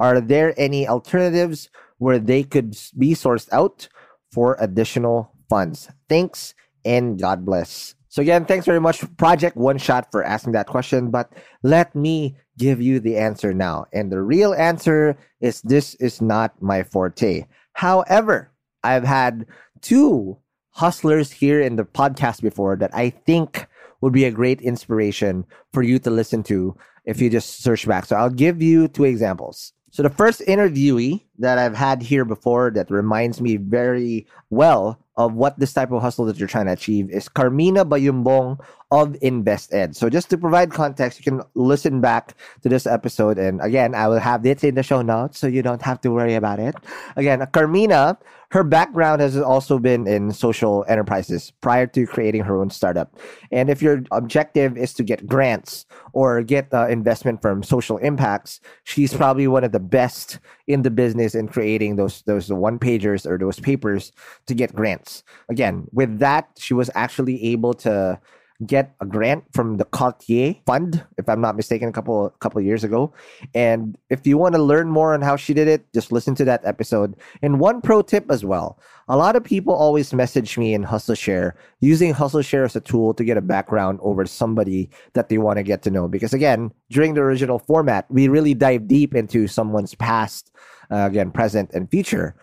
are 0.00 0.20
there 0.20 0.54
any 0.56 0.88
alternatives 0.88 1.68
where 1.98 2.18
they 2.18 2.42
could 2.42 2.76
be 2.98 3.12
sourced 3.14 3.48
out 3.52 3.88
for 4.32 4.56
additional 4.58 5.30
funds? 5.48 5.88
Thanks 6.08 6.54
and 6.84 7.20
God 7.20 7.44
bless. 7.44 7.94
So, 8.08 8.22
again, 8.22 8.44
thanks 8.44 8.66
very 8.66 8.80
much, 8.80 9.04
Project 9.18 9.56
One 9.56 9.78
Shot, 9.78 10.10
for 10.10 10.24
asking 10.24 10.52
that 10.54 10.66
question. 10.66 11.10
But 11.10 11.32
let 11.62 11.94
me 11.94 12.36
give 12.58 12.82
you 12.82 12.98
the 12.98 13.16
answer 13.16 13.54
now. 13.54 13.86
And 13.92 14.10
the 14.10 14.20
real 14.20 14.52
answer 14.52 15.16
is 15.40 15.62
this 15.62 15.94
is 15.96 16.20
not 16.20 16.60
my 16.60 16.82
forte. 16.82 17.46
However, 17.74 18.50
I've 18.82 19.04
had 19.04 19.46
two 19.80 20.38
hustlers 20.70 21.30
here 21.30 21.60
in 21.60 21.76
the 21.76 21.84
podcast 21.84 22.42
before 22.42 22.74
that 22.76 22.90
I 22.94 23.10
think 23.10 23.68
would 24.00 24.12
be 24.12 24.24
a 24.24 24.30
great 24.30 24.60
inspiration 24.60 25.44
for 25.72 25.82
you 25.82 25.98
to 26.00 26.10
listen 26.10 26.42
to 26.44 26.76
if 27.04 27.20
you 27.20 27.30
just 27.30 27.62
search 27.62 27.86
back. 27.86 28.06
So 28.06 28.16
I'll 28.16 28.30
give 28.30 28.62
you 28.62 28.88
two 28.88 29.04
examples. 29.04 29.72
So 29.90 30.02
the 30.02 30.10
first 30.10 30.40
interviewee 30.46 31.22
that 31.38 31.58
I've 31.58 31.74
had 31.74 32.02
here 32.02 32.24
before 32.24 32.70
that 32.72 32.90
reminds 32.90 33.40
me 33.40 33.56
very 33.56 34.26
well 34.50 35.00
of 35.16 35.34
what 35.34 35.58
this 35.58 35.72
type 35.72 35.90
of 35.90 36.00
hustle 36.00 36.24
that 36.26 36.38
you're 36.38 36.48
trying 36.48 36.66
to 36.66 36.72
achieve 36.72 37.10
is 37.10 37.28
Carmina 37.28 37.84
Bayombong 37.84 38.60
of 38.90 39.12
InvestEd. 39.22 39.94
So 39.94 40.10
just 40.10 40.30
to 40.30 40.38
provide 40.38 40.72
context, 40.72 41.18
you 41.18 41.24
can 41.24 41.42
listen 41.54 42.00
back 42.00 42.34
to 42.62 42.68
this 42.68 42.86
episode. 42.86 43.38
And 43.38 43.60
again, 43.60 43.94
I 43.94 44.08
will 44.08 44.18
have 44.18 44.44
it 44.44 44.64
in 44.64 44.74
the 44.74 44.82
show 44.82 45.00
notes 45.02 45.38
so 45.38 45.46
you 45.46 45.62
don't 45.62 45.82
have 45.82 46.00
to 46.00 46.10
worry 46.10 46.34
about 46.34 46.58
it. 46.58 46.74
Again, 47.14 47.46
Carmina, 47.52 48.18
her 48.50 48.64
background 48.64 49.20
has 49.20 49.36
also 49.36 49.78
been 49.78 50.08
in 50.08 50.32
social 50.32 50.84
enterprises 50.88 51.52
prior 51.60 51.86
to 51.86 52.04
creating 52.04 52.42
her 52.42 52.60
own 52.60 52.68
startup. 52.70 53.16
And 53.52 53.70
if 53.70 53.80
your 53.80 54.02
objective 54.10 54.76
is 54.76 54.92
to 54.94 55.04
get 55.04 55.24
grants 55.24 55.86
or 56.12 56.42
get 56.42 56.74
uh, 56.74 56.88
investment 56.88 57.42
from 57.42 57.62
social 57.62 57.96
impacts, 57.98 58.60
she's 58.82 59.14
probably 59.14 59.46
one 59.46 59.62
of 59.62 59.70
the 59.70 59.78
best 59.78 60.40
in 60.66 60.82
the 60.82 60.90
business 60.90 61.36
in 61.36 61.46
creating 61.46 61.94
those 61.94 62.22
those 62.22 62.50
one 62.50 62.80
pagers 62.80 63.24
or 63.24 63.38
those 63.38 63.60
papers 63.60 64.10
to 64.46 64.54
get 64.54 64.74
grants. 64.74 65.22
Again, 65.48 65.86
with 65.92 66.18
that, 66.18 66.48
she 66.58 66.74
was 66.74 66.90
actually 66.96 67.44
able 67.44 67.74
to 67.74 68.18
get 68.66 68.94
a 69.00 69.06
grant 69.06 69.44
from 69.52 69.76
the 69.78 69.84
Cartier 69.84 70.54
Fund, 70.66 71.04
if 71.16 71.28
I'm 71.28 71.40
not 71.40 71.56
mistaken, 71.56 71.88
a 71.88 71.92
couple 71.92 72.30
couple 72.40 72.60
years 72.60 72.84
ago. 72.84 73.12
And 73.54 73.96
if 74.10 74.26
you 74.26 74.36
want 74.36 74.54
to 74.54 74.62
learn 74.62 74.88
more 74.88 75.14
on 75.14 75.22
how 75.22 75.36
she 75.36 75.54
did 75.54 75.68
it, 75.68 75.90
just 75.94 76.12
listen 76.12 76.34
to 76.36 76.44
that 76.44 76.64
episode. 76.64 77.16
And 77.42 77.60
one 77.60 77.80
pro 77.80 78.02
tip 78.02 78.30
as 78.30 78.44
well: 78.44 78.78
a 79.08 79.16
lot 79.16 79.36
of 79.36 79.44
people 79.44 79.74
always 79.74 80.12
message 80.12 80.58
me 80.58 80.74
in 80.74 80.82
Hustle 80.82 81.14
Share 81.14 81.56
using 81.80 82.12
Hustle 82.12 82.42
Share 82.42 82.64
as 82.64 82.76
a 82.76 82.80
tool 82.80 83.14
to 83.14 83.24
get 83.24 83.36
a 83.36 83.42
background 83.42 83.98
over 84.02 84.26
somebody 84.26 84.90
that 85.14 85.28
they 85.28 85.38
want 85.38 85.56
to 85.56 85.62
get 85.62 85.82
to 85.82 85.90
know. 85.90 86.08
Because 86.08 86.34
again, 86.34 86.72
during 86.90 87.14
the 87.14 87.22
original 87.22 87.58
format, 87.58 88.06
we 88.10 88.28
really 88.28 88.54
dive 88.54 88.86
deep 88.86 89.14
into 89.14 89.48
someone's 89.48 89.94
past, 89.94 90.50
uh, 90.90 91.06
again, 91.10 91.30
present, 91.30 91.70
and 91.72 91.90
future. 91.90 92.34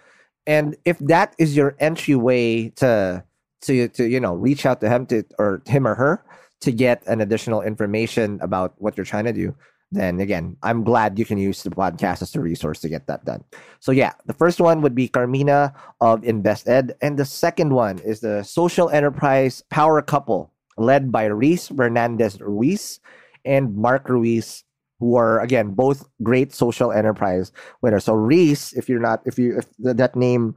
And 0.47 0.77
if 0.86 0.97
that 1.00 1.36
is 1.38 1.55
your 1.57 1.75
entryway 1.79 2.69
to 2.77 3.24
to 3.62 3.88
to 3.90 4.08
you 4.08 4.20
know 4.20 4.34
reach 4.34 4.66
out 4.66 4.82
to 4.82 4.90
him 4.90 5.06
to 5.08 5.24
or 5.40 5.62
him 5.66 5.88
or 5.88 5.96
her 5.96 6.24
to 6.62 6.72
get 6.72 7.04
an 7.08 7.22
additional 7.22 7.62
information 7.62 8.40
about 8.42 8.74
what 8.78 8.98
you're 8.98 9.06
trying 9.06 9.26
to 9.26 9.34
do 9.34 9.56
then 9.92 10.20
again 10.20 10.56
i'm 10.64 10.84
glad 10.84 11.18
you 11.18 11.26
can 11.26 11.38
use 11.38 11.64
the 11.64 11.70
podcast 11.70 12.22
as 12.22 12.36
a 12.36 12.42
resource 12.42 12.80
to 12.82 12.90
get 12.90 13.08
that 13.08 13.24
done. 13.26 13.44
So 13.80 13.92
yeah 13.92 14.14
the 14.26 14.34
first 14.34 14.60
one 14.60 14.82
would 14.82 14.96
be 14.96 15.08
carmina 15.08 15.74
of 16.02 16.22
InvestEd 16.22 16.92
and 17.02 17.18
the 17.18 17.26
second 17.26 17.74
one 17.74 18.00
is 18.00 18.20
the 18.20 18.44
social 18.44 18.90
enterprise 18.90 19.64
power 19.70 20.02
couple 20.02 20.52
led 20.78 21.12
by 21.12 21.26
reese 21.26 21.70
fernandez 21.70 22.40
ruiz 22.42 23.00
and 23.46 23.76
mark 23.76 24.10
ruiz 24.10 24.64
who 25.00 25.16
are 25.16 25.40
again 25.42 25.72
both 25.72 26.08
great 26.24 26.54
social 26.54 26.92
enterprise 26.92 27.52
winners. 27.82 28.04
So 28.06 28.14
reese 28.14 28.74
if 28.74 28.90
you're 28.90 29.00
not 29.00 29.22
if 29.26 29.38
you 29.38 29.58
if 29.58 29.66
that 29.80 30.16
name 30.16 30.56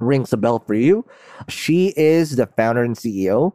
rings 0.00 0.32
a 0.32 0.36
bell 0.36 0.58
for 0.58 0.74
you. 0.74 1.06
She 1.48 1.94
is 1.96 2.36
the 2.36 2.46
founder 2.46 2.82
and 2.82 2.96
CEO 2.96 3.52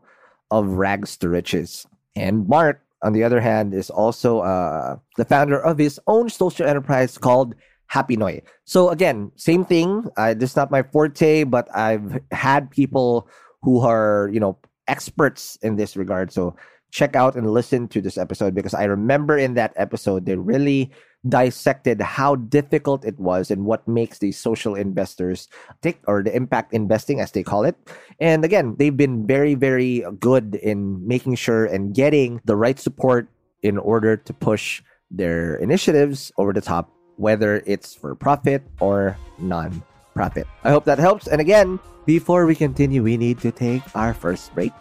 of 0.52 0.68
Rags 0.68 1.18
to 1.18 1.30
Riches. 1.30 1.86
And 2.16 2.48
Mark, 2.48 2.82
on 3.02 3.14
the 3.14 3.24
other 3.24 3.42
hand, 3.42 3.74
is 3.74 3.90
also 3.90 4.40
uh, 4.40 4.98
the 5.18 5.26
founder 5.26 5.60
of 5.60 5.78
his 5.78 6.00
own 6.08 6.30
social 6.30 6.66
enterprise 6.66 7.18
called 7.18 7.56
Hapinoy. 7.92 8.42
So 8.64 8.90
again, 8.90 9.32
same 9.36 9.66
thing. 9.66 10.06
Uh, 10.18 10.34
this 10.34 10.52
is 10.52 10.56
not 10.56 10.72
my 10.72 10.84
forte, 10.84 11.44
but 11.44 11.68
I've 11.76 12.20
had 12.32 12.72
people 12.72 13.28
who 13.62 13.82
are, 13.82 14.30
you 14.32 14.40
know, 14.40 14.58
experts 14.88 15.58
in 15.62 15.76
this 15.76 15.98
regard. 15.98 16.32
So 16.32 16.56
check 16.92 17.16
out 17.16 17.36
and 17.36 17.52
listen 17.52 17.88
to 17.90 18.02
this 18.02 18.18
episode 18.18 18.56
because 18.56 18.74
I 18.74 18.86
remember 18.86 19.38
in 19.38 19.56
that 19.56 19.74
episode 19.76 20.26
they 20.26 20.36
really 20.36 20.92
dissected 21.28 22.02
how 22.02 22.36
difficult 22.36 23.06
it 23.06 23.20
was 23.20 23.50
and 23.50 23.66
what 23.66 23.88
makes 23.88 24.20
these 24.20 24.38
social 24.38 24.76
investors 24.76 25.50
take 25.82 26.00
or 26.08 26.24
the 26.24 26.36
impact 26.36 26.74
investing 26.74 27.20
as 27.20 27.32
they 27.32 27.44
call 27.44 27.64
it. 27.64 27.76
And 28.20 28.46
again, 28.46 28.76
they've 28.78 28.96
been 28.96 29.26
very 29.28 29.56
very 29.56 30.06
good 30.20 30.56
in 30.56 31.06
making 31.08 31.36
sure 31.36 31.66
and 31.66 31.94
getting 31.94 32.42
the 32.46 32.56
right 32.56 32.80
support 32.80 33.28
in 33.64 33.78
order 33.78 34.18
to 34.18 34.34
push 34.34 34.84
their 35.10 35.56
initiatives 35.56 36.32
over 36.38 36.54
the 36.54 36.62
top 36.62 36.92
whether 37.18 37.64
it's 37.66 37.96
for 37.96 38.16
profit 38.16 38.64
or 38.80 39.18
non 39.40 39.84
profit. 40.14 40.48
I 40.64 40.72
hope 40.72 40.86
that 40.86 41.00
helps. 41.00 41.28
And 41.28 41.42
again, 41.42 41.80
before 42.06 42.46
we 42.46 42.56
continue, 42.56 43.04
we 43.04 43.18
need 43.18 43.40
to 43.40 43.52
take 43.52 43.84
our 43.96 44.14
first 44.14 44.54
break. 44.54 44.74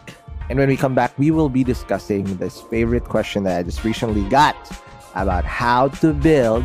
And 0.49 0.59
when 0.59 0.69
we 0.69 0.77
come 0.77 0.93
back, 0.93 1.17
we 1.17 1.31
will 1.31 1.49
be 1.49 1.63
discussing 1.63 2.23
this 2.37 2.61
favorite 2.61 3.05
question 3.05 3.43
that 3.43 3.57
I 3.57 3.63
just 3.63 3.83
recently 3.83 4.23
got 4.29 4.55
about 5.15 5.45
how 5.45 5.89
to 5.89 6.13
build 6.13 6.63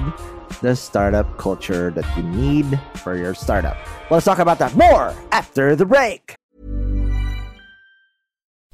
the 0.61 0.75
startup 0.77 1.39
culture 1.39 1.91
that 1.93 2.05
you 2.17 2.23
need 2.23 2.79
for 2.95 3.17
your 3.17 3.35
startup. 3.35 3.77
Let's 4.11 4.25
talk 4.25 4.39
about 4.39 4.59
that 4.59 4.75
more 4.75 5.15
after 5.33 5.75
the 5.77 5.87
break. 5.87 6.35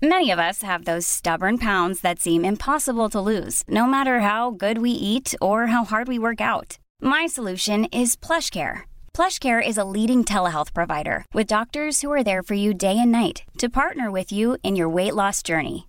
Many 0.02 0.30
of 0.30 0.38
us 0.38 0.62
have 0.62 0.85
those 0.85 1.06
stubborn 1.06 1.59
pounds 1.59 2.00
that 2.00 2.21
seem 2.21 2.45
impossible 2.45 3.09
to 3.11 3.21
lose, 3.21 3.62
no 3.68 3.87
matter 3.87 4.21
how 4.21 4.50
good 4.50 4.78
we 4.78 4.90
eat 4.90 5.35
or 5.40 5.68
how 5.68 5.85
hard 5.85 6.06
we 6.09 6.18
work 6.18 6.40
out. 6.40 6.78
My 7.00 7.26
solution 7.26 7.87
is 7.87 8.16
PlushCare 8.16 8.83
PlushCare 9.16 9.66
is 9.66 9.78
a 9.78 9.85
leading 9.85 10.25
telehealth 10.25 10.75
provider 10.75 11.25
with 11.33 11.47
doctors 11.47 12.02
who 12.02 12.12
are 12.12 12.23
there 12.23 12.42
for 12.42 12.52
you 12.52 12.75
day 12.75 12.99
and 12.99 13.11
night 13.11 13.45
to 13.56 13.71
partner 13.71 14.11
with 14.11 14.30
you 14.30 14.59
in 14.62 14.76
your 14.76 14.90
weight 14.90 15.14
loss 15.14 15.42
journey. 15.42 15.88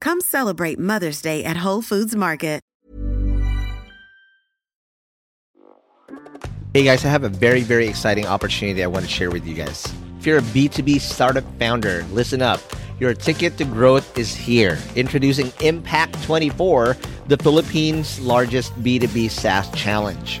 Come 0.00 0.20
celebrate 0.20 0.78
Mother's 0.78 1.20
Day 1.20 1.44
at 1.44 1.58
Whole 1.58 1.82
Foods 1.82 2.14
Market. 2.14 2.60
Hey 6.72 6.84
guys, 6.84 7.04
I 7.04 7.08
have 7.08 7.24
a 7.24 7.28
very, 7.28 7.62
very 7.62 7.88
exciting 7.88 8.26
opportunity 8.26 8.84
I 8.84 8.86
want 8.86 9.04
to 9.04 9.10
share 9.10 9.28
with 9.32 9.44
you 9.44 9.54
guys. 9.54 9.92
If 10.20 10.26
you're 10.26 10.38
a 10.38 10.42
B2B 10.42 11.00
startup 11.00 11.42
founder, 11.58 12.04
listen 12.12 12.42
up. 12.42 12.60
Your 13.00 13.12
ticket 13.12 13.58
to 13.58 13.64
growth 13.64 14.16
is 14.16 14.32
here. 14.32 14.78
Introducing 14.94 15.52
Impact 15.60 16.22
24, 16.22 16.96
the 17.26 17.36
Philippines' 17.38 18.20
largest 18.20 18.72
B2B 18.84 19.30
SaaS 19.30 19.68
challenge. 19.72 20.40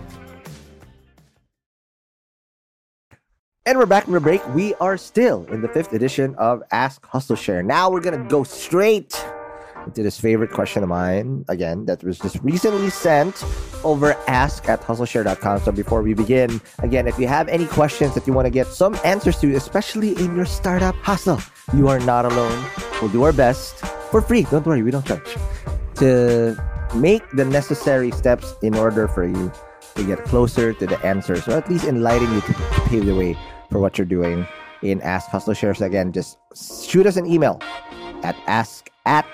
And 3.63 3.77
we're 3.77 3.85
back 3.85 4.05
from 4.05 4.13
the 4.13 4.19
break. 4.19 4.41
We 4.55 4.73
are 4.75 4.97
still 4.97 5.45
in 5.51 5.61
the 5.61 5.67
fifth 5.67 5.93
edition 5.93 6.33
of 6.39 6.63
Ask 6.71 7.05
Hustle 7.05 7.35
Share. 7.35 7.61
Now 7.61 7.91
we're 7.91 8.01
gonna 8.01 8.27
go 8.27 8.43
straight 8.43 9.23
into 9.85 10.01
this 10.01 10.19
favorite 10.19 10.49
question 10.49 10.81
of 10.81 10.89
mine 10.89 11.45
again 11.47 11.85
that 11.85 12.03
was 12.03 12.17
just 12.17 12.37
recently 12.41 12.89
sent 12.89 13.45
over 13.83 14.17
ask 14.27 14.67
at 14.67 14.81
hustleshare.com. 14.81 15.59
So 15.59 15.71
before 15.71 16.01
we 16.01 16.15
begin, 16.15 16.59
again, 16.79 17.07
if 17.07 17.19
you 17.19 17.27
have 17.27 17.47
any 17.49 17.67
questions 17.67 18.15
that 18.15 18.25
you 18.25 18.33
want 18.33 18.47
to 18.47 18.49
get 18.49 18.65
some 18.65 18.97
answers 19.05 19.39
to, 19.41 19.53
especially 19.53 20.17
in 20.17 20.35
your 20.35 20.45
startup 20.45 20.95
hustle, 20.95 21.39
you 21.75 21.87
are 21.87 21.99
not 21.99 22.25
alone. 22.25 22.65
We'll 22.99 23.11
do 23.11 23.21
our 23.21 23.33
best 23.33 23.75
for 24.09 24.23
free. 24.23 24.41
Don't 24.49 24.65
worry, 24.65 24.81
we 24.81 24.89
don't 24.89 25.05
charge 25.05 25.37
to 25.97 26.57
make 26.95 27.21
the 27.33 27.45
necessary 27.45 28.09
steps 28.09 28.55
in 28.63 28.73
order 28.73 29.07
for 29.07 29.23
you 29.23 29.51
to 29.95 30.03
get 30.03 30.23
closer 30.25 30.73
to 30.73 30.85
the 30.85 30.99
answers 31.05 31.47
or 31.47 31.53
at 31.53 31.69
least 31.69 31.85
enlighten 31.85 32.31
you 32.33 32.41
to 32.41 32.53
pave 32.87 33.05
the 33.05 33.15
way 33.15 33.37
for 33.69 33.79
what 33.79 33.97
you're 33.97 34.05
doing 34.05 34.47
in 34.81 35.01
Ask 35.01 35.29
Hustle 35.29 35.53
Shares. 35.53 35.81
Again, 35.81 36.11
just 36.11 36.37
shoot 36.55 37.05
us 37.05 37.17
an 37.17 37.25
email 37.25 37.59
at 38.23 38.35
ask 38.47 38.89
at 39.05 39.25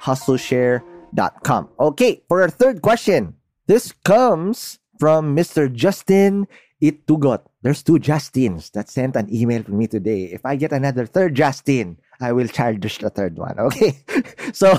hustleshare.com. 0.00 1.68
Okay, 1.80 2.22
for 2.28 2.42
our 2.42 2.50
third 2.50 2.82
question, 2.82 3.34
this 3.66 3.92
comes 4.04 4.78
from 4.98 5.36
Mr. 5.36 5.72
Justin 5.72 6.46
Itugot. 6.82 7.42
There's 7.62 7.82
two 7.82 7.98
Justins 7.98 8.70
that 8.72 8.90
sent 8.90 9.16
an 9.16 9.32
email 9.32 9.62
to 9.64 9.72
me 9.72 9.86
today. 9.86 10.24
If 10.24 10.44
I 10.44 10.56
get 10.56 10.72
another 10.72 11.06
third 11.06 11.34
Justin, 11.34 11.98
I 12.20 12.32
will 12.32 12.48
charge 12.48 12.98
the 12.98 13.10
third 13.10 13.38
one. 13.38 13.58
Okay. 13.58 13.98
so 14.52 14.76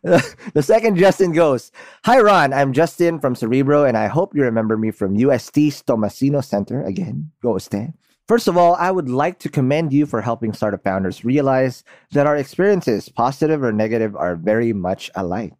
the 0.02 0.62
second 0.62 0.96
Justin 0.96 1.32
goes 1.32 1.72
Hi, 2.04 2.20
Ron. 2.20 2.52
I'm 2.52 2.72
Justin 2.72 3.18
from 3.18 3.34
Cerebro, 3.34 3.84
and 3.84 3.96
I 3.96 4.06
hope 4.06 4.32
you 4.32 4.42
remember 4.42 4.76
me 4.76 4.92
from 4.92 5.16
UST's 5.16 5.82
Tomasino 5.82 6.44
Center. 6.44 6.84
Again, 6.84 7.32
go 7.42 7.58
stay. 7.58 7.92
First 8.28 8.46
of 8.46 8.56
all, 8.56 8.76
I 8.76 8.92
would 8.92 9.08
like 9.08 9.40
to 9.40 9.48
commend 9.48 9.92
you 9.92 10.06
for 10.06 10.20
helping 10.20 10.52
startup 10.52 10.84
founders 10.84 11.24
realize 11.24 11.82
that 12.12 12.28
our 12.28 12.36
experiences, 12.36 13.08
positive 13.08 13.64
or 13.64 13.72
negative, 13.72 14.14
are 14.14 14.36
very 14.36 14.72
much 14.72 15.10
alike. 15.16 15.54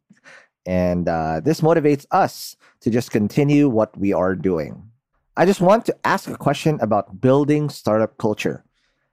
And 0.64 1.08
uh, 1.08 1.40
this 1.40 1.60
motivates 1.60 2.06
us 2.12 2.56
to 2.82 2.90
just 2.90 3.10
continue 3.10 3.68
what 3.68 3.98
we 3.98 4.12
are 4.12 4.36
doing. 4.36 4.88
I 5.36 5.46
just 5.46 5.60
want 5.60 5.84
to 5.86 5.96
ask 6.04 6.28
a 6.28 6.36
question 6.36 6.78
about 6.80 7.20
building 7.20 7.70
startup 7.70 8.18
culture. 8.18 8.64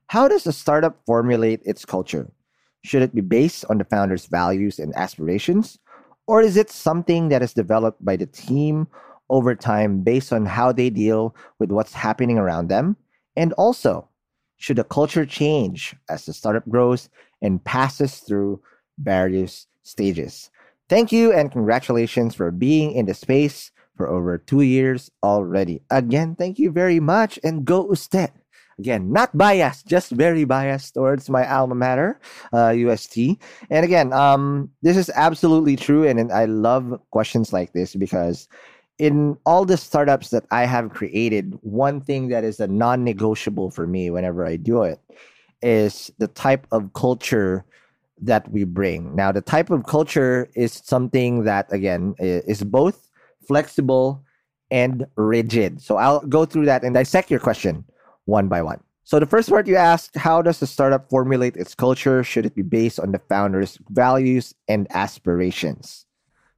How 0.07 0.27
does 0.27 0.45
a 0.45 0.53
startup 0.53 0.99
formulate 1.07 1.61
its 1.65 1.83
culture? 1.83 2.29
Should 2.85 3.01
it 3.01 3.15
be 3.15 3.21
based 3.21 3.65
on 3.67 3.79
the 3.79 3.83
founder's 3.83 4.27
values 4.27 4.77
and 4.77 4.95
aspirations? 4.95 5.79
Or 6.27 6.41
is 6.41 6.55
it 6.55 6.69
something 6.69 7.29
that 7.29 7.41
is 7.41 7.53
developed 7.53 8.03
by 8.05 8.15
the 8.15 8.27
team 8.27 8.87
over 9.29 9.55
time 9.55 10.01
based 10.01 10.31
on 10.31 10.45
how 10.45 10.71
they 10.71 10.91
deal 10.91 11.35
with 11.57 11.71
what's 11.71 11.93
happening 11.93 12.37
around 12.37 12.67
them? 12.67 12.95
And 13.35 13.53
also, 13.53 14.07
should 14.57 14.77
the 14.77 14.83
culture 14.83 15.25
change 15.25 15.95
as 16.09 16.25
the 16.25 16.33
startup 16.33 16.69
grows 16.69 17.09
and 17.41 17.63
passes 17.63 18.19
through 18.19 18.61
various 18.99 19.65
stages? 19.81 20.51
Thank 20.87 21.11
you 21.11 21.33
and 21.33 21.51
congratulations 21.51 22.35
for 22.35 22.51
being 22.51 22.91
in 22.91 23.07
the 23.07 23.15
space 23.15 23.71
for 23.97 24.07
over 24.07 24.37
two 24.37 24.61
years 24.61 25.09
already. 25.23 25.81
Again, 25.89 26.35
thank 26.35 26.59
you 26.59 26.69
very 26.69 26.99
much 26.99 27.39
and 27.43 27.65
go 27.65 27.87
USTe. 27.87 28.29
Again, 28.77 29.11
not 29.11 29.37
biased, 29.37 29.87
just 29.87 30.11
very 30.11 30.43
biased 30.43 30.95
towards 30.95 31.29
my 31.29 31.49
alma 31.49 31.75
mater, 31.75 32.19
uh, 32.51 32.69
UST. 32.71 33.39
And 33.69 33.85
again, 33.85 34.11
um, 34.11 34.69
this 34.81 34.97
is 34.97 35.09
absolutely 35.15 35.77
true. 35.77 36.05
And, 36.05 36.19
and 36.19 36.31
I 36.31 36.43
love 36.45 36.99
questions 37.11 37.53
like 37.53 37.71
this 37.71 37.95
because 37.95 38.49
in 38.99 39.37
all 39.45 39.63
the 39.63 39.77
startups 39.77 40.29
that 40.31 40.45
I 40.51 40.65
have 40.65 40.89
created, 40.89 41.57
one 41.61 42.01
thing 42.01 42.27
that 42.29 42.43
is 42.43 42.59
a 42.59 42.67
non 42.67 43.05
negotiable 43.05 43.71
for 43.71 43.87
me 43.87 44.09
whenever 44.09 44.45
I 44.45 44.57
do 44.57 44.83
it 44.83 44.99
is 45.61 46.11
the 46.17 46.27
type 46.27 46.67
of 46.71 46.93
culture 46.93 47.63
that 48.21 48.49
we 48.51 48.65
bring. 48.65 49.15
Now, 49.15 49.31
the 49.31 49.41
type 49.41 49.69
of 49.69 49.85
culture 49.85 50.49
is 50.53 50.81
something 50.83 51.43
that, 51.45 51.71
again, 51.71 52.15
is 52.19 52.63
both 52.63 53.09
flexible 53.47 54.23
and 54.71 55.05
rigid. 55.15 55.81
So 55.81 55.97
I'll 55.97 56.25
go 56.27 56.45
through 56.45 56.65
that 56.65 56.83
and 56.83 56.93
dissect 56.93 57.31
your 57.31 57.39
question 57.39 57.85
one 58.25 58.47
by 58.47 58.61
one. 58.61 58.81
So 59.03 59.19
the 59.19 59.27
first 59.27 59.49
part 59.49 59.67
you 59.67 59.75
asked, 59.75 60.15
how 60.15 60.41
does 60.41 60.59
the 60.59 60.67
startup 60.67 61.09
formulate 61.09 61.55
its 61.55 61.75
culture? 61.75 62.23
Should 62.23 62.45
it 62.45 62.55
be 62.55 62.63
based 62.63 62.99
on 62.99 63.11
the 63.11 63.21
founder's 63.29 63.77
values 63.89 64.55
and 64.67 64.87
aspirations? 64.89 66.05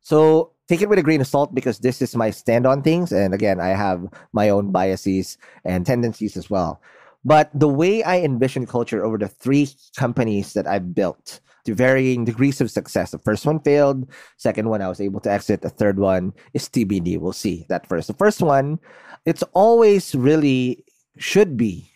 So 0.01 0.53
take 0.69 0.81
it 0.81 0.87
with 0.87 0.99
a 0.99 1.03
grain 1.03 1.19
of 1.19 1.27
salt 1.27 1.53
because 1.53 1.79
this 1.79 2.01
is 2.01 2.15
my 2.15 2.31
stand 2.31 2.65
on 2.65 2.81
things. 2.81 3.11
And 3.11 3.33
again, 3.33 3.59
I 3.59 3.69
have 3.69 4.07
my 4.31 4.47
own 4.49 4.71
biases 4.71 5.37
and 5.65 5.85
tendencies 5.85 6.37
as 6.37 6.49
well. 6.49 6.81
But 7.25 7.51
the 7.53 7.67
way 7.67 8.03
I 8.03 8.19
envision 8.19 8.65
culture 8.65 9.03
over 9.03 9.17
the 9.17 9.27
three 9.27 9.67
companies 9.97 10.53
that 10.53 10.67
I've 10.67 10.95
built 10.95 11.41
to 11.67 11.75
varying 11.75 12.23
degrees 12.23 12.61
of 12.61 12.71
success. 12.71 13.11
The 13.11 13.19
first 13.19 13.45
one 13.45 13.59
failed. 13.59 14.07
Second 14.37 14.69
one, 14.69 14.81
I 14.81 14.87
was 14.87 15.01
able 15.01 15.19
to 15.19 15.29
exit. 15.29 15.61
The 15.61 15.69
third 15.69 15.99
one 15.99 16.31
is 16.53 16.69
TBD. 16.69 17.19
We'll 17.19 17.33
see 17.33 17.65
that 17.67 17.85
first. 17.85 18.07
The 18.07 18.13
first 18.13 18.41
one, 18.41 18.79
it's 19.25 19.43
always 19.51 20.15
really 20.15 20.85
should 21.17 21.57
be 21.57 21.91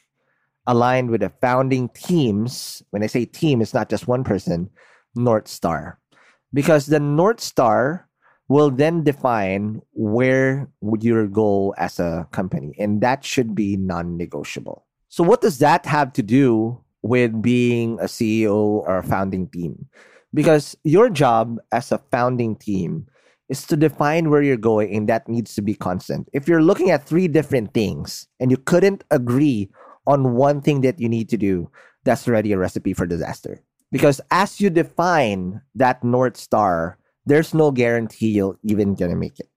aligned 0.68 1.10
with 1.10 1.22
the 1.22 1.32
founding 1.42 1.90
teams. 1.90 2.84
When 2.92 3.04
I 3.04 3.08
say 3.08 3.26
team, 3.26 3.62
it's 3.62 3.74
not 3.74 3.90
just 3.90 4.08
one 4.08 4.24
person, 4.24 4.70
North 5.16 5.48
Star. 5.48 6.00
Because 6.54 6.86
the 6.86 7.00
North 7.00 7.40
Star 7.40 8.10
will 8.52 8.70
then 8.70 9.02
define 9.02 9.82
where 9.94 10.68
your 11.00 11.26
goal 11.26 11.74
as 11.78 12.00
a 12.00 12.28
company 12.32 12.76
and 12.78 13.00
that 13.00 13.24
should 13.24 13.56
be 13.56 13.78
non-negotiable 13.78 14.86
so 15.08 15.24
what 15.24 15.40
does 15.40 15.60
that 15.60 15.86
have 15.86 16.12
to 16.12 16.22
do 16.22 16.78
with 17.02 17.42
being 17.42 17.98
a 18.02 18.12
ceo 18.12 18.84
or 18.84 18.98
a 18.98 19.04
founding 19.08 19.48
team 19.48 19.88
because 20.34 20.76
your 20.84 21.10
job 21.10 21.60
as 21.72 21.94
a 21.94 22.04
founding 22.12 22.54
team 22.58 23.08
is 23.52 23.68
to 23.68 23.76
define 23.76 24.32
where 24.32 24.42
you're 24.42 24.58
going 24.58 24.96
and 24.96 25.08
that 25.08 25.28
needs 25.28 25.54
to 25.54 25.62
be 25.62 25.76
constant 25.76 26.28
if 26.32 26.48
you're 26.48 26.64
looking 26.64 26.90
at 26.90 27.06
three 27.06 27.28
different 27.28 27.74
things 27.76 28.28
and 28.40 28.50
you 28.50 28.58
couldn't 28.58 29.04
agree 29.12 29.70
on 30.08 30.34
one 30.34 30.62
thing 30.62 30.82
that 30.82 31.00
you 31.00 31.08
need 31.08 31.30
to 31.30 31.38
do 31.38 31.70
that's 32.04 32.28
already 32.28 32.52
a 32.52 32.58
recipe 32.58 32.94
for 32.94 33.06
disaster 33.06 33.62
because 33.92 34.20
as 34.32 34.60
you 34.60 34.72
define 34.72 35.62
that 35.76 36.02
north 36.04 36.38
star 36.38 36.98
there's 37.26 37.54
no 37.54 37.72
guarantee 37.72 38.30
you'll 38.30 38.58
even 38.64 38.96
gonna 38.96 39.16
make 39.16 39.40
it. 39.40 39.50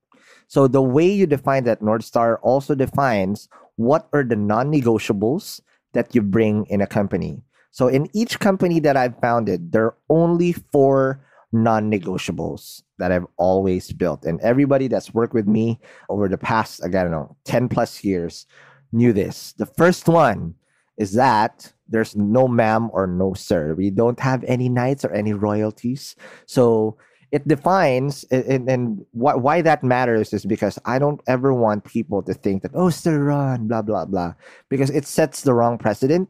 So 0.47 0.67
the 0.67 0.81
way 0.81 1.07
you 1.07 1.25
define 1.25 1.63
that 1.63 1.81
North 1.81 2.05
Star 2.05 2.37
also 2.39 2.75
defines 2.75 3.49
what 3.77 4.07
are 4.13 4.23
the 4.23 4.35
non-negotiables 4.35 5.61
that 5.93 6.13
you 6.13 6.21
bring 6.21 6.65
in 6.69 6.81
a 6.81 6.87
company. 6.87 7.41
So 7.71 7.87
in 7.87 8.07
each 8.13 8.39
company 8.39 8.79
that 8.81 8.95
I've 8.95 9.19
founded, 9.19 9.71
there 9.71 9.85
are 9.85 9.97
only 10.09 10.53
four 10.53 11.25
non-negotiables 11.63 12.83
that 12.97 13.11
I've 13.11 13.25
always 13.37 13.91
built. 13.91 14.25
And 14.25 14.39
everybody 14.41 14.87
that's 14.87 15.13
worked 15.13 15.33
with 15.33 15.47
me 15.47 15.79
over 16.09 16.27
the 16.27 16.37
past, 16.37 16.83
I 16.83 16.89
don't 16.89 17.11
know, 17.11 17.35
10 17.45 17.69
plus 17.69 18.03
years 18.03 18.45
knew 18.91 19.13
this. 19.13 19.53
The 19.57 19.65
first 19.65 20.07
one 20.07 20.55
is 20.97 21.13
that 21.13 21.71
there's 21.87 22.15
no 22.15 22.47
ma'am 22.47 22.89
or 22.93 23.07
no 23.07 23.33
sir. 23.33 23.73
We 23.75 23.89
don't 23.89 24.19
have 24.19 24.43
any 24.45 24.69
knights 24.69 25.05
or 25.05 25.11
any 25.11 25.33
royalties. 25.33 26.15
So 26.45 26.97
it 27.31 27.47
defines 27.47 28.23
and, 28.31 28.69
and 28.69 29.05
why, 29.11 29.35
why 29.35 29.61
that 29.61 29.83
matters 29.83 30.31
is 30.31 30.45
because 30.45 30.79
I 30.85 30.99
don't 30.99 31.21
ever 31.27 31.53
want 31.53 31.83
people 31.83 32.23
to 32.23 32.33
think 32.33 32.61
that 32.61 32.71
oh 32.73 32.89
Sir 32.89 33.19
Ron 33.23 33.67
blah 33.67 33.81
blah 33.81 34.05
blah 34.05 34.35
because 34.69 34.89
it 34.89 35.05
sets 35.05 35.41
the 35.41 35.53
wrong 35.53 35.77
precedent 35.77 36.29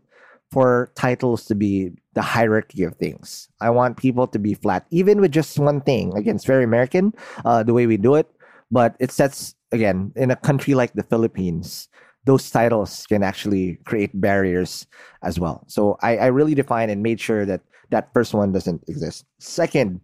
for 0.51 0.91
titles 0.95 1.45
to 1.45 1.55
be 1.55 1.91
the 2.13 2.21
hierarchy 2.21 2.83
of 2.83 2.95
things. 2.95 3.49
I 3.59 3.69
want 3.69 3.97
people 3.97 4.27
to 4.27 4.39
be 4.39 4.53
flat, 4.53 4.85
even 4.89 5.19
with 5.19 5.31
just 5.31 5.59
one 5.59 5.81
thing. 5.81 6.15
Again, 6.15 6.35
it's 6.35 6.45
very 6.45 6.63
American 6.63 7.13
uh, 7.43 7.63
the 7.63 7.73
way 7.73 7.87
we 7.87 7.97
do 7.97 8.15
it, 8.15 8.29
but 8.71 8.95
it 8.99 9.11
sets 9.11 9.55
again 9.71 10.13
in 10.15 10.31
a 10.31 10.35
country 10.35 10.73
like 10.73 10.93
the 10.93 11.03
Philippines. 11.03 11.89
Those 12.25 12.49
titles 12.49 13.05
can 13.05 13.21
actually 13.21 13.77
create 13.85 14.09
barriers 14.19 14.87
as 15.21 15.39
well. 15.39 15.63
So 15.67 15.97
I, 16.01 16.17
I 16.17 16.25
really 16.27 16.55
define 16.55 16.89
and 16.89 17.03
made 17.03 17.19
sure 17.19 17.45
that 17.45 17.61
that 17.91 18.13
first 18.13 18.33
one 18.33 18.51
doesn't 18.51 18.83
exist. 18.87 19.25
Second, 19.39 20.01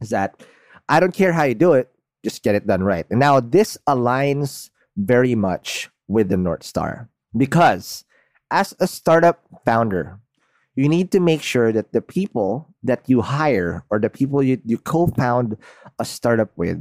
is 0.00 0.10
that 0.10 0.42
I 0.88 1.00
don't 1.00 1.14
care 1.14 1.32
how 1.32 1.44
you 1.44 1.54
do 1.54 1.72
it, 1.74 1.90
just 2.24 2.42
get 2.42 2.54
it 2.54 2.66
done 2.66 2.82
right. 2.82 3.06
And 3.10 3.20
now 3.20 3.40
this 3.40 3.78
aligns 3.88 4.70
very 4.96 5.34
much 5.34 5.90
with 6.08 6.28
the 6.28 6.36
North 6.36 6.62
Star 6.62 7.08
because 7.36 8.04
as 8.52 8.74
a 8.78 8.86
startup 8.86 9.40
founder, 9.64 10.20
you 10.76 10.88
need 10.88 11.10
to 11.12 11.20
make 11.20 11.42
sure 11.42 11.72
that 11.72 11.92
the 11.92 12.00
people 12.00 12.68
that 12.82 13.02
you 13.06 13.20
hire 13.20 13.84
or 13.90 13.98
the 13.98 14.10
people 14.10 14.42
you, 14.42 14.60
you 14.64 14.78
co 14.78 15.08
found 15.08 15.56
a 15.98 16.04
startup 16.04 16.50
with 16.56 16.78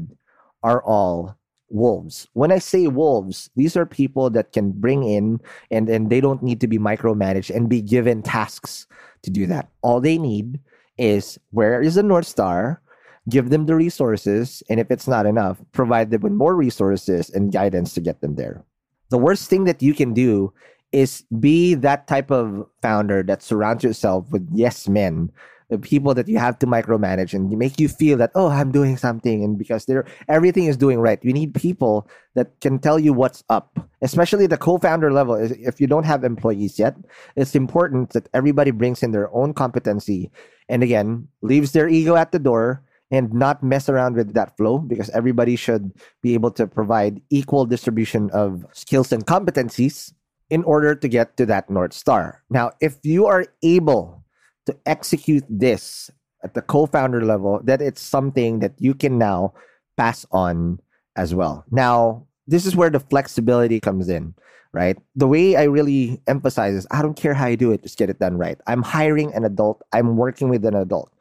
are 0.64 0.84
all 0.84 1.38
wolves. 1.70 2.28
When 2.34 2.52
I 2.52 2.60
say 2.60 2.88
wolves, 2.88 3.50
these 3.56 3.76
are 3.76 3.86
people 3.86 4.30
that 4.32 4.52
can 4.52 4.72
bring 4.72 5.04
in 5.04 5.40
and, 5.72 5.90
and 5.90 6.10
they 6.10 6.20
don't 6.22 6.44
need 6.44 6.60
to 6.62 6.68
be 6.68 6.78
micromanaged 6.78 7.56
and 7.56 7.70
be 7.70 7.82
given 7.82 8.22
tasks 8.22 8.86
to 9.24 9.32
do 9.32 9.48
that. 9.48 9.70
All 9.82 10.02
they 10.02 10.18
need 10.18 10.60
is 10.98 11.40
where 11.52 11.82
is 11.82 11.96
the 11.96 12.04
North 12.04 12.28
Star? 12.28 12.82
give 13.30 13.50
them 13.50 13.66
the 13.66 13.76
resources, 13.76 14.64
and 14.70 14.80
if 14.80 14.90
it's 14.90 15.08
not 15.08 15.26
enough, 15.26 15.62
provide 15.74 16.10
them 16.10 16.22
with 16.22 16.32
more 16.32 16.56
resources 16.56 17.30
and 17.30 17.54
guidance 17.54 17.94
to 17.94 18.02
get 18.02 18.22
them 18.22 18.36
there. 18.36 18.66
The 19.10 19.18
worst 19.18 19.50
thing 19.50 19.66
that 19.66 19.82
you 19.82 19.94
can 19.94 20.14
do 20.14 20.54
is 20.92 21.24
be 21.40 21.74
that 21.74 22.08
type 22.08 22.32
of 22.32 22.68
founder 22.82 23.24
that 23.24 23.42
surrounds 23.42 23.84
yourself 23.84 24.30
with 24.32 24.48
yes 24.52 24.88
men 24.88 25.32
the 25.72 25.80
people 25.80 26.14
that 26.14 26.28
you 26.28 26.38
have 26.38 26.60
to 26.60 26.68
micromanage 26.68 27.34
and 27.34 27.50
make 27.58 27.80
you 27.80 27.88
feel 27.88 28.18
that 28.18 28.30
oh 28.36 28.50
i'm 28.50 28.72
doing 28.72 28.98
something 28.98 29.44
and 29.44 29.58
because 29.58 29.86
they're 29.86 30.06
everything 30.28 30.66
is 30.66 30.78
doing 30.78 31.00
right. 31.00 31.24
You 31.24 31.34
need 31.34 31.56
people 31.56 32.08
that 32.36 32.60
can 32.60 32.78
tell 32.78 33.00
you 33.00 33.14
what's 33.14 33.44
up 33.50 33.80
especially 34.02 34.48
the 34.48 34.58
co-founder 34.58 35.14
level. 35.14 35.36
If 35.36 35.80
you 35.80 35.88
don't 35.88 36.06
have 36.06 36.24
employees 36.24 36.78
yet 36.78 36.98
it's 37.36 37.56
important 37.56 38.12
that 38.12 38.28
everybody 38.34 38.72
brings 38.72 39.02
in 39.02 39.12
their 39.12 39.34
own 39.34 39.54
competency 39.54 40.30
and 40.68 40.84
again 40.84 41.28
leaves 41.42 41.72
their 41.72 41.88
ego 41.88 42.16
at 42.16 42.34
the 42.34 42.40
door 42.40 42.84
and 43.10 43.34
not 43.34 43.64
mess 43.64 43.90
around 43.90 44.16
with 44.16 44.34
that 44.34 44.56
flow 44.58 44.80
because 44.80 45.10
everybody 45.12 45.56
should 45.56 45.92
be 46.22 46.34
able 46.34 46.52
to 46.52 46.68
provide 46.68 47.22
equal 47.30 47.66
distribution 47.66 48.30
of 48.32 48.66
skills 48.74 49.12
and 49.12 49.26
competencies 49.26 50.14
in 50.52 50.64
order 50.66 50.94
to 50.94 51.08
get 51.08 51.38
to 51.38 51.46
that 51.48 51.70
north 51.70 51.94
star. 51.94 52.44
Now 52.52 52.72
if 52.82 53.00
you 53.02 53.26
are 53.26 53.48
able 53.64 54.24
to 54.68 54.76
execute 54.86 55.46
this 55.50 56.12
at 56.44 56.54
the 56.54 56.62
co-founder 56.62 57.26
level 57.26 57.62
that 57.64 57.82
it's 57.82 58.02
something 58.02 58.60
that 58.60 58.74
you 58.78 58.94
can 58.94 59.18
now 59.18 59.54
pass 59.98 60.26
on 60.32 60.80
as 61.16 61.34
well. 61.34 61.64
Now 61.72 62.28
this 62.46 62.66
is 62.66 62.76
where 62.76 62.90
the 62.92 63.00
flexibility 63.00 63.80
comes 63.80 64.10
in 64.10 64.36
right? 64.74 64.98
The 65.16 65.28
way 65.28 65.56
i 65.56 65.64
really 65.64 66.22
emphasize 66.28 66.76
is 66.76 66.88
i 66.92 67.02
don't 67.02 67.16
care 67.16 67.34
how 67.34 67.48
you 67.48 67.58
do 67.58 67.72
it 67.72 67.84
just 67.84 67.98
get 67.98 68.10
it 68.10 68.20
done 68.20 68.38
right. 68.38 68.60
I'm 68.68 68.84
hiring 68.84 69.34
an 69.34 69.44
adult. 69.46 69.82
I'm 69.92 70.18
working 70.18 70.50
with 70.50 70.66
an 70.66 70.76
adult. 70.76 71.12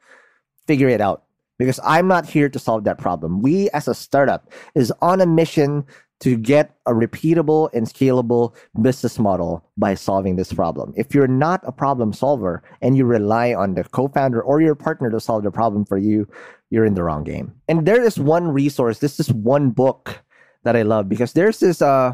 Figure 0.67 0.89
it 0.89 1.01
out. 1.01 1.23
Because 1.57 1.79
i'm 1.83 2.07
not 2.07 2.25
here 2.25 2.49
to 2.49 2.59
solve 2.59 2.83
that 2.83 2.97
problem. 2.97 3.41
We 3.41 3.69
as 3.71 3.87
a 3.87 3.95
startup 3.95 4.51
is 4.75 4.91
on 5.01 5.21
a 5.21 5.25
mission 5.25 5.85
to 6.21 6.37
get 6.37 6.75
a 6.85 6.93
repeatable 6.93 7.69
and 7.73 7.87
scalable 7.87 8.55
business 8.81 9.19
model 9.19 9.65
by 9.75 9.95
solving 9.95 10.35
this 10.35 10.53
problem. 10.53 10.93
If 10.95 11.13
you're 11.13 11.27
not 11.27 11.61
a 11.65 11.71
problem 11.71 12.13
solver 12.13 12.63
and 12.81 12.95
you 12.95 13.05
rely 13.05 13.53
on 13.53 13.73
the 13.73 13.83
co 13.83 14.07
founder 14.07 14.41
or 14.41 14.61
your 14.61 14.75
partner 14.75 15.09
to 15.09 15.19
solve 15.19 15.43
the 15.43 15.51
problem 15.51 15.83
for 15.83 15.97
you, 15.97 16.27
you're 16.69 16.85
in 16.85 16.93
the 16.93 17.03
wrong 17.03 17.23
game. 17.23 17.53
And 17.67 17.85
there 17.85 18.01
is 18.01 18.19
one 18.19 18.47
resource, 18.47 18.99
this 18.99 19.19
is 19.19 19.33
one 19.33 19.71
book 19.71 20.23
that 20.63 20.75
I 20.75 20.83
love 20.83 21.09
because 21.09 21.33
there's 21.33 21.59
this 21.59 21.81
uh, 21.81 22.13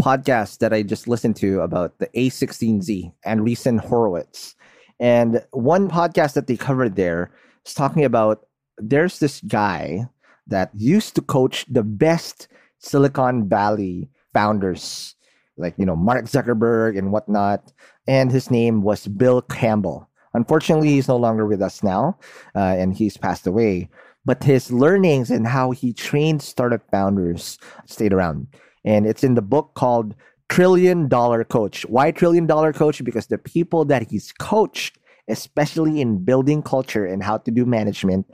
podcast 0.00 0.58
that 0.58 0.72
I 0.72 0.82
just 0.82 1.08
listened 1.08 1.36
to 1.36 1.60
about 1.60 1.98
the 1.98 2.06
A16Z 2.08 3.12
Andreessen 3.26 3.80
Horowitz. 3.80 4.54
And 5.00 5.44
one 5.50 5.88
podcast 5.88 6.34
that 6.34 6.46
they 6.46 6.56
covered 6.56 6.94
there 6.94 7.32
is 7.66 7.74
talking 7.74 8.04
about 8.04 8.46
there's 8.78 9.18
this 9.18 9.40
guy 9.42 10.06
that 10.46 10.70
used 10.74 11.16
to 11.16 11.22
coach 11.22 11.66
the 11.68 11.82
best 11.82 12.48
Silicon 12.78 13.48
Valley 13.48 14.08
founders, 14.32 15.14
like, 15.56 15.74
you 15.76 15.86
know, 15.86 15.96
Mark 15.96 16.26
Zuckerberg 16.26 16.98
and 16.98 17.12
whatnot. 17.12 17.72
And 18.06 18.30
his 18.30 18.50
name 18.50 18.82
was 18.82 19.06
Bill 19.06 19.42
Campbell. 19.42 20.08
Unfortunately, 20.34 20.88
he's 20.88 21.08
no 21.08 21.16
longer 21.16 21.46
with 21.46 21.62
us 21.62 21.82
now, 21.82 22.18
uh, 22.54 22.76
and 22.78 22.94
he's 22.94 23.16
passed 23.16 23.46
away. 23.46 23.88
But 24.24 24.44
his 24.44 24.70
learnings 24.70 25.30
and 25.30 25.46
how 25.46 25.70
he 25.70 25.92
trained 25.92 26.42
startup 26.42 26.82
founders 26.90 27.58
stayed 27.86 28.12
around. 28.12 28.46
And 28.84 29.06
it's 29.06 29.24
in 29.24 29.34
the 29.34 29.42
book 29.42 29.72
called 29.74 30.14
Trillion 30.48 31.08
Dollar 31.08 31.44
Coach. 31.44 31.84
Why 31.86 32.10
Trillion 32.10 32.46
Dollar 32.46 32.72
Coach? 32.72 33.02
Because 33.04 33.26
the 33.26 33.38
people 33.38 33.84
that 33.86 34.10
he's 34.10 34.32
coached, 34.32 34.98
especially 35.28 36.00
in 36.00 36.24
building 36.24 36.62
culture 36.62 37.04
and 37.04 37.22
how 37.22 37.38
to 37.38 37.50
do 37.50 37.64
management, 37.64 38.26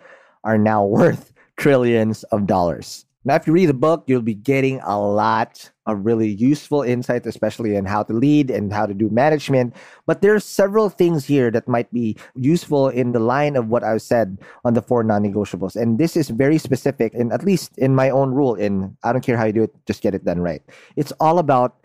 are 0.42 0.58
now 0.58 0.84
worth 0.98 1.32
trillions 1.56 2.24
of 2.24 2.46
dollars. 2.46 3.06
Now, 3.26 3.36
if 3.36 3.46
you 3.46 3.54
read 3.54 3.70
the 3.70 3.74
book, 3.74 4.04
you'll 4.06 4.20
be 4.20 4.34
getting 4.34 4.80
a 4.84 5.00
lot 5.00 5.70
of 5.86 6.04
really 6.04 6.28
useful 6.28 6.82
insights, 6.82 7.26
especially 7.26 7.74
in 7.74 7.86
how 7.86 8.02
to 8.02 8.12
lead 8.12 8.50
and 8.50 8.70
how 8.70 8.84
to 8.84 8.92
do 8.92 9.08
management. 9.08 9.74
But 10.06 10.20
there's 10.20 10.44
several 10.44 10.90
things 10.90 11.24
here 11.24 11.50
that 11.50 11.66
might 11.66 11.90
be 11.90 12.18
useful 12.34 12.90
in 12.90 13.12
the 13.12 13.20
line 13.20 13.56
of 13.56 13.68
what 13.68 13.82
I've 13.82 14.02
said 14.02 14.40
on 14.64 14.74
the 14.74 14.82
four 14.82 15.02
non-negotiables. 15.02 15.74
And 15.74 15.98
this 15.98 16.16
is 16.16 16.28
very 16.28 16.58
specific, 16.58 17.14
and 17.14 17.32
at 17.32 17.44
least 17.44 17.78
in 17.78 17.94
my 17.94 18.10
own 18.10 18.32
rule, 18.32 18.54
in 18.54 18.94
I 19.04 19.12
don't 19.12 19.24
care 19.24 19.38
how 19.38 19.44
you 19.44 19.52
do 19.54 19.62
it, 19.62 19.74
just 19.86 20.02
get 20.02 20.14
it 20.14 20.24
done 20.24 20.40
right. 20.40 20.62
It's 20.96 21.12
all 21.12 21.38
about 21.38 21.80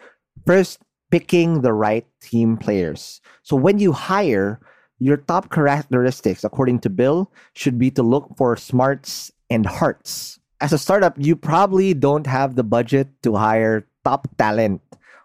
first 0.46 0.80
picking 1.10 1.62
the 1.62 1.74
right 1.74 2.06
team 2.22 2.58
players. 2.58 3.22
So 3.44 3.56
when 3.56 3.80
you 3.80 3.94
hire, 3.94 4.60
your 5.00 5.16
top 5.16 5.50
characteristics, 5.50 6.44
according 6.44 6.80
to 6.82 6.90
Bill, 6.90 7.32
should 7.56 7.80
be 7.80 7.90
to 7.92 8.04
look 8.04 8.36
for 8.36 8.58
smarts 8.58 9.32
and 9.50 9.66
hearts 9.66 10.39
as 10.62 10.74
a 10.74 10.78
startup, 10.78 11.16
you 11.18 11.36
probably 11.36 11.94
don't 11.94 12.28
have 12.28 12.56
the 12.56 12.64
budget 12.64 13.08
to 13.24 13.36
hire 13.36 13.88
top 14.04 14.28
talent 14.38 14.82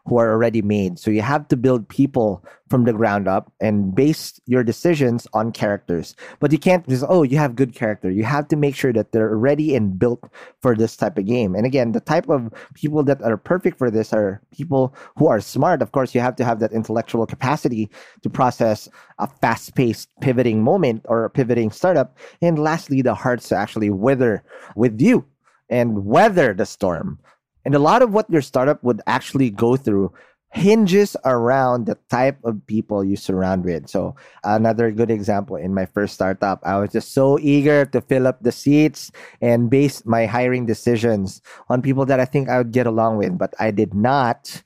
who 0.06 0.18
are 0.18 0.30
already 0.30 0.60
made. 0.60 0.98
So 0.98 1.10
you 1.10 1.22
have 1.22 1.48
to 1.48 1.56
build 1.56 1.88
people 1.88 2.44
from 2.68 2.84
the 2.84 2.92
ground 2.92 3.26
up 3.26 3.52
and 3.60 3.94
base 3.94 4.38
your 4.46 4.62
decisions 4.62 5.26
on 5.32 5.52
characters. 5.52 6.14
But 6.40 6.52
you 6.52 6.58
can't 6.58 6.86
just, 6.88 7.04
oh, 7.08 7.22
you 7.22 7.38
have 7.38 7.56
good 7.56 7.74
character. 7.74 8.10
You 8.10 8.24
have 8.24 8.48
to 8.48 8.56
make 8.56 8.74
sure 8.74 8.92
that 8.92 9.12
they're 9.12 9.36
ready 9.36 9.74
and 9.74 9.98
built 9.98 10.22
for 10.60 10.74
this 10.74 10.96
type 10.96 11.16
of 11.16 11.26
game. 11.26 11.54
And 11.54 11.64
again, 11.64 11.92
the 11.92 12.00
type 12.00 12.28
of 12.28 12.52
people 12.74 13.02
that 13.04 13.22
are 13.22 13.36
perfect 13.36 13.78
for 13.78 13.90
this 13.90 14.12
are 14.12 14.42
people 14.50 14.94
who 15.16 15.26
are 15.26 15.40
smart. 15.40 15.80
Of 15.80 15.92
course, 15.92 16.14
you 16.14 16.20
have 16.20 16.36
to 16.36 16.44
have 16.44 16.60
that 16.60 16.72
intellectual 16.72 17.26
capacity 17.26 17.90
to 18.22 18.28
process 18.28 18.88
a 19.18 19.26
fast 19.26 19.74
paced 19.74 20.08
pivoting 20.20 20.62
moment 20.62 21.06
or 21.08 21.24
a 21.24 21.30
pivoting 21.30 21.70
startup. 21.70 22.18
And 22.42 22.58
lastly, 22.58 23.00
the 23.00 23.14
hearts 23.14 23.48
to 23.48 23.56
actually 23.56 23.90
wither 23.90 24.42
with 24.76 25.00
you 25.00 25.24
and 25.70 26.04
weather 26.04 26.52
the 26.52 26.66
storm. 26.66 27.18
And 27.64 27.74
a 27.74 27.78
lot 27.78 28.02
of 28.02 28.12
what 28.12 28.30
your 28.30 28.42
startup 28.42 28.82
would 28.84 29.00
actually 29.06 29.50
go 29.50 29.76
through 29.76 30.12
hinges 30.54 31.16
around 31.24 31.86
the 31.86 31.98
type 32.08 32.38
of 32.44 32.64
people 32.66 33.02
you 33.02 33.16
surround 33.16 33.64
with. 33.64 33.88
So, 33.88 34.14
another 34.44 34.92
good 34.92 35.10
example 35.10 35.56
in 35.56 35.74
my 35.74 35.84
first 35.84 36.14
startup, 36.14 36.60
I 36.62 36.78
was 36.78 36.92
just 36.92 37.12
so 37.12 37.38
eager 37.40 37.84
to 37.86 38.00
fill 38.00 38.26
up 38.28 38.40
the 38.40 38.52
seats 38.52 39.10
and 39.40 39.68
base 39.68 40.06
my 40.06 40.26
hiring 40.26 40.64
decisions 40.64 41.42
on 41.68 41.82
people 41.82 42.06
that 42.06 42.20
I 42.20 42.24
think 42.24 42.48
I 42.48 42.58
would 42.58 42.70
get 42.70 42.86
along 42.86 43.18
with, 43.18 43.36
but 43.36 43.52
I 43.58 43.72
did 43.72 43.94
not 43.94 44.62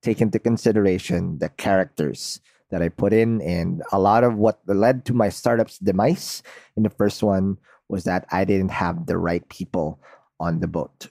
take 0.00 0.20
into 0.20 0.38
consideration 0.38 1.38
the 1.38 1.48
characters 1.48 2.40
that 2.70 2.80
I 2.80 2.88
put 2.88 3.12
in. 3.12 3.42
And 3.42 3.82
a 3.90 3.98
lot 3.98 4.22
of 4.22 4.36
what 4.36 4.60
led 4.66 5.04
to 5.06 5.14
my 5.14 5.28
startup's 5.28 5.78
demise 5.78 6.44
in 6.76 6.84
the 6.84 6.90
first 6.90 7.22
one 7.22 7.58
was 7.88 8.04
that 8.04 8.26
I 8.30 8.44
didn't 8.44 8.70
have 8.70 9.06
the 9.06 9.18
right 9.18 9.46
people 9.48 9.98
on 10.38 10.60
the 10.60 10.68
boat. 10.68 11.08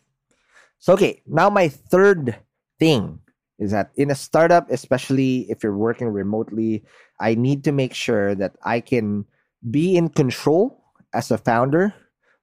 So, 0.86 0.94
okay, 0.94 1.24
now 1.26 1.50
my 1.50 1.68
third 1.68 2.38
thing 2.78 3.18
is 3.58 3.72
that 3.72 3.90
in 3.96 4.12
a 4.12 4.16
startup, 4.16 4.70
especially 4.70 5.50
if 5.50 5.64
you're 5.64 5.76
working 5.76 6.10
remotely, 6.10 6.84
I 7.20 7.34
need 7.34 7.64
to 7.64 7.72
make 7.72 7.96
sure 7.96 8.36
that 8.36 8.54
I 8.62 8.82
can 8.82 9.26
be 9.72 9.98
in 9.98 10.10
control 10.10 10.78
as 11.12 11.32
a 11.32 11.40
founder 11.40 11.92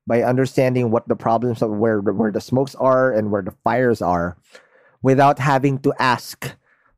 by 0.09 0.25
understanding 0.25 0.91
what 0.91 1.07
the 1.07 1.15
problems 1.15 1.63
of 1.63 1.71
where 1.71 2.01
where 2.01 2.33
the 2.33 2.41
smokes 2.41 2.75
are 2.75 3.13
and 3.13 3.31
where 3.31 3.43
the 3.43 3.55
fires 3.63 4.03
are 4.03 4.37
without 5.03 5.39
having 5.39 5.79
to 5.87 5.95
ask 6.01 6.51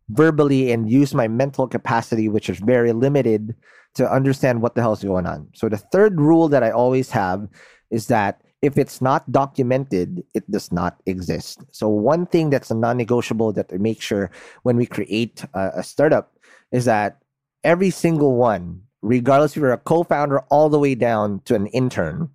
verbally 0.09 0.73
and 0.73 0.91
use 0.91 1.13
my 1.13 1.29
mental 1.29 1.69
capacity 1.69 2.27
which 2.27 2.49
is 2.49 2.57
very 2.57 2.93
limited 2.93 3.55
to 3.97 4.11
understand 4.11 4.63
what 4.63 4.75
the 4.75 4.81
hell 4.81 4.95
is 4.95 5.05
going 5.05 5.27
on. 5.27 5.51
So 5.53 5.69
the 5.69 5.77
third 5.77 6.19
rule 6.19 6.49
that 6.49 6.63
I 6.63 6.71
always 6.71 7.11
have 7.11 7.47
is 7.91 8.07
that 8.07 8.41
if 8.65 8.79
it's 8.79 9.05
not 9.05 9.31
documented, 9.31 10.25
it 10.33 10.49
does 10.51 10.73
not 10.73 10.97
exist. 11.05 11.61
So 11.71 11.87
one 11.87 12.25
thing 12.25 12.49
that's 12.49 12.71
a 12.71 12.75
non-negotiable 12.75 13.53
that 13.53 13.71
we 13.71 13.77
make 13.77 14.01
sure 14.01 14.31
when 14.63 14.77
we 14.81 14.87
create 14.87 15.45
a, 15.53 15.81
a 15.81 15.83
startup 15.85 16.33
is 16.73 16.87
that 16.87 17.21
every 17.63 17.91
single 17.91 18.37
one, 18.37 18.81
regardless 19.03 19.53
if 19.53 19.61
you're 19.61 19.77
a 19.77 19.79
co-founder 19.79 20.41
all 20.49 20.71
the 20.71 20.79
way 20.79 20.95
down 20.95 21.45
to 21.45 21.55
an 21.55 21.67
intern, 21.77 22.31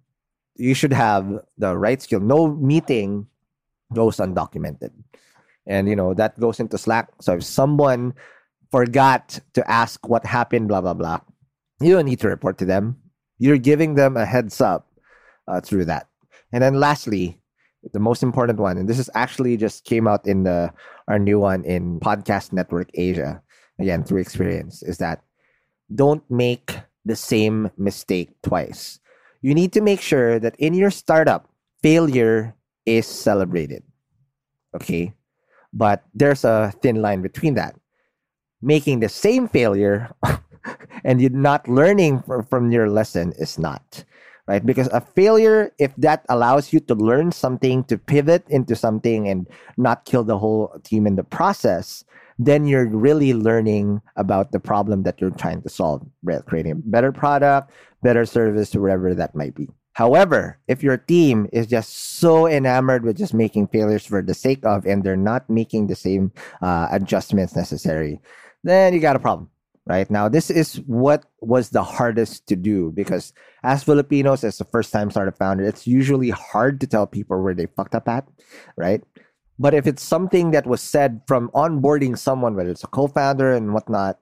you 0.55 0.75
should 0.75 0.93
have 0.93 1.25
the 1.57 1.75
right 1.75 1.99
skill. 1.99 2.19
No 2.19 2.53
meeting 2.53 3.25
goes 3.91 4.17
undocumented. 4.17 4.91
And 5.65 5.89
you 5.89 5.95
know, 5.95 6.13
that 6.13 6.39
goes 6.39 6.59
into 6.59 6.77
Slack. 6.77 7.09
So 7.21 7.37
if 7.37 7.43
someone 7.43 8.13
forgot 8.69 9.39
to 9.53 9.65
ask 9.65 10.07
what 10.07 10.25
happened, 10.25 10.67
blah 10.67 10.81
blah 10.81 10.93
blah, 10.93 11.21
you 11.81 11.93
don't 11.95 12.05
need 12.05 12.19
to 12.19 12.29
report 12.29 12.59
to 12.59 12.65
them. 12.65 12.97
You're 13.39 13.57
giving 13.57 13.95
them 13.95 14.17
a 14.17 14.25
heads 14.25 14.61
up 14.61 14.91
uh, 15.47 15.61
through 15.61 15.85
that. 15.85 16.08
And 16.51 16.63
then 16.63 16.79
lastly, 16.79 17.39
the 17.93 17.99
most 17.99 18.23
important 18.23 18.59
one, 18.59 18.77
and 18.77 18.89
this 18.89 18.99
is 18.99 19.09
actually 19.13 19.57
just 19.57 19.85
came 19.85 20.07
out 20.07 20.27
in 20.27 20.43
the 20.43 20.71
our 21.07 21.19
new 21.19 21.39
one 21.39 21.63
in 21.63 21.99
Podcast 21.99 22.51
Network 22.53 22.89
Asia, 22.93 23.41
again 23.79 24.03
through 24.03 24.21
experience, 24.21 24.83
is 24.83 24.97
that 24.97 25.23
don't 25.93 26.23
make 26.29 26.77
the 27.05 27.15
same 27.15 27.71
mistake 27.77 28.29
twice. 28.43 28.99
You 29.41 29.55
need 29.55 29.73
to 29.73 29.81
make 29.81 30.01
sure 30.01 30.39
that 30.39 30.55
in 30.57 30.73
your 30.73 30.91
startup, 30.91 31.49
failure 31.81 32.55
is 32.85 33.07
celebrated. 33.07 33.83
Okay? 34.75 35.13
But 35.73 36.03
there's 36.13 36.43
a 36.43 36.73
thin 36.81 37.01
line 37.01 37.21
between 37.21 37.53
that. 37.55 37.75
Making 38.61 38.99
the 38.99 39.09
same 39.09 39.47
failure 39.47 40.11
and 41.03 41.21
you're 41.21 41.29
not 41.31 41.67
learning 41.67 42.23
from 42.49 42.71
your 42.71 42.89
lesson 42.89 43.33
is 43.37 43.57
not 43.57 44.03
right? 44.49 44.65
Because 44.65 44.89
a 44.91 44.99
failure, 44.99 45.71
if 45.77 45.95
that 45.97 46.25
allows 46.27 46.73
you 46.73 46.79
to 46.89 46.95
learn 46.95 47.31
something, 47.31 47.83
to 47.83 47.99
pivot 47.99 48.43
into 48.49 48.75
something 48.75 49.29
and 49.29 49.45
not 49.77 50.05
kill 50.05 50.23
the 50.23 50.39
whole 50.39 50.73
team 50.83 51.05
in 51.05 51.15
the 51.15 51.23
process, 51.23 52.03
then 52.39 52.65
you're 52.65 52.89
really 52.89 53.35
learning 53.35 54.01
about 54.15 54.51
the 54.51 54.59
problem 54.59 55.03
that 55.03 55.21
you're 55.21 55.29
trying 55.29 55.61
to 55.61 55.69
solve, 55.69 56.01
creating 56.47 56.71
a 56.71 56.81
better 56.81 57.11
product, 57.11 57.69
better 58.01 58.25
service, 58.25 58.73
whatever 58.73 59.13
that 59.13 59.35
might 59.35 59.53
be. 59.53 59.69
However, 59.93 60.57
if 60.67 60.81
your 60.81 60.97
team 60.97 61.47
is 61.53 61.67
just 61.67 62.17
so 62.17 62.47
enamored 62.47 63.03
with 63.03 63.17
just 63.17 63.35
making 63.35 63.67
failures 63.67 64.05
for 64.05 64.23
the 64.23 64.33
sake 64.33 64.65
of, 64.65 64.87
and 64.87 65.03
they're 65.03 65.17
not 65.17 65.47
making 65.47 65.87
the 65.87 65.95
same 65.95 66.31
uh, 66.61 66.87
adjustments 66.89 67.55
necessary, 67.55 68.19
then 68.63 68.93
you 68.95 68.99
got 68.99 69.15
a 69.15 69.19
problem 69.19 69.49
right? 69.85 70.09
Now 70.09 70.29
this 70.29 70.49
is 70.49 70.75
what 70.85 71.25
was 71.41 71.69
the 71.69 71.83
hardest 71.83 72.47
to 72.47 72.55
do 72.55 72.91
because 72.91 73.33
as 73.63 73.83
filipinos 73.83 74.43
as 74.43 74.59
a 74.61 74.65
first 74.65 74.91
time 74.91 75.11
startup 75.11 75.37
founder 75.37 75.63
it's 75.63 75.87
usually 75.87 76.29
hard 76.29 76.79
to 76.81 76.87
tell 76.87 77.07
people 77.07 77.41
where 77.41 77.53
they 77.53 77.67
fucked 77.67 77.95
up 77.95 78.07
at 78.07 78.27
right? 78.77 79.03
But 79.61 79.73
if 79.73 79.87
it's 79.87 80.03
something 80.03 80.51
that 80.51 80.65
was 80.65 80.79
said 80.81 81.21
from 81.27 81.49
onboarding 81.53 82.17
someone 82.17 82.55
whether 82.55 82.69
it's 82.69 82.83
a 82.83 82.87
co-founder 82.87 83.53
and 83.53 83.73
whatnot 83.73 84.19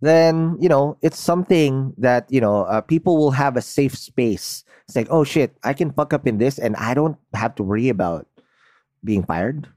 then 0.00 0.56
you 0.60 0.68
know 0.68 0.98
it's 1.02 1.20
something 1.20 1.94
that 1.98 2.26
you 2.30 2.40
know 2.40 2.64
uh, 2.64 2.80
people 2.80 3.16
will 3.16 3.30
have 3.30 3.56
a 3.56 3.62
safe 3.62 3.96
space. 3.96 4.64
It's 4.88 4.96
like 4.96 5.08
oh 5.10 5.24
shit 5.24 5.56
i 5.62 5.72
can 5.72 5.92
fuck 5.92 6.12
up 6.12 6.26
in 6.26 6.38
this 6.38 6.58
and 6.58 6.74
i 6.76 6.92
don't 6.92 7.16
have 7.34 7.54
to 7.54 7.62
worry 7.62 7.88
about 7.88 8.26
being 9.04 9.22
fired 9.22 9.68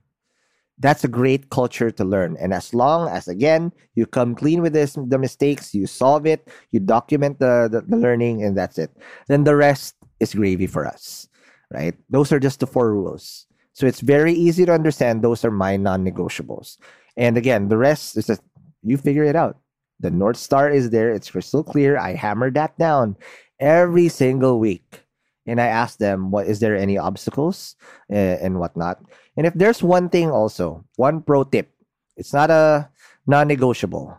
that's 0.80 1.04
a 1.04 1.08
great 1.08 1.50
culture 1.50 1.90
to 1.92 2.04
learn. 2.04 2.36
And 2.40 2.54
as 2.54 2.74
long 2.74 3.08
as 3.10 3.28
again 3.28 3.72
you 3.96 4.06
come 4.06 4.36
clean 4.36 4.62
with 4.62 4.74
this 4.74 4.98
the 4.98 5.18
mistakes, 5.18 5.74
you 5.74 5.88
solve 5.88 6.26
it, 6.26 6.48
you 6.72 6.80
document 6.80 7.40
the, 7.40 7.70
the, 7.72 7.82
the 7.82 7.98
learning, 7.98 8.44
and 8.44 8.58
that's 8.58 8.78
it. 8.78 8.92
Then 9.28 9.44
the 9.44 9.56
rest 9.56 9.96
is 10.20 10.34
gravy 10.34 10.68
for 10.68 10.86
us. 10.86 11.28
Right? 11.72 11.96
Those 12.10 12.32
are 12.32 12.40
just 12.40 12.60
the 12.60 12.68
four 12.68 12.92
rules. 12.92 13.48
So 13.74 13.88
it's 13.88 14.00
very 14.00 14.34
easy 14.34 14.66
to 14.66 14.72
understand. 14.72 15.22
Those 15.22 15.44
are 15.44 15.52
my 15.52 15.76
non-negotiables. 15.76 16.78
And 17.18 17.38
again, 17.38 17.68
the 17.68 17.78
rest 17.78 18.16
is 18.18 18.28
just 18.28 18.42
you 18.84 18.98
figure 18.98 19.24
it 19.24 19.36
out. 19.36 19.58
The 20.00 20.12
North 20.12 20.38
Star 20.38 20.70
is 20.70 20.90
there. 20.90 21.12
It's 21.12 21.32
crystal 21.32 21.64
clear. 21.64 21.98
I 21.98 22.14
hammer 22.14 22.52
that 22.52 22.78
down 22.78 23.16
every 23.60 24.10
single 24.10 24.60
week 24.60 25.06
and 25.46 25.62
I 25.62 25.68
ask 25.68 25.98
them, 25.98 26.32
"What 26.32 26.48
is 26.48 26.60
there 26.60 26.76
any 26.76 26.98
obstacles 26.98 27.76
uh, 28.12 28.16
and 28.16 28.60
whatnot?" 28.60 29.02
And 29.38 29.46
if 29.46 29.54
there's 29.54 29.84
one 29.84 30.10
thing, 30.10 30.32
also 30.32 30.86
one 30.96 31.22
pro 31.22 31.44
tip, 31.44 31.70
it's 32.18 32.34
not 32.34 32.50
a 32.50 32.90
non-negotiable, 33.28 34.18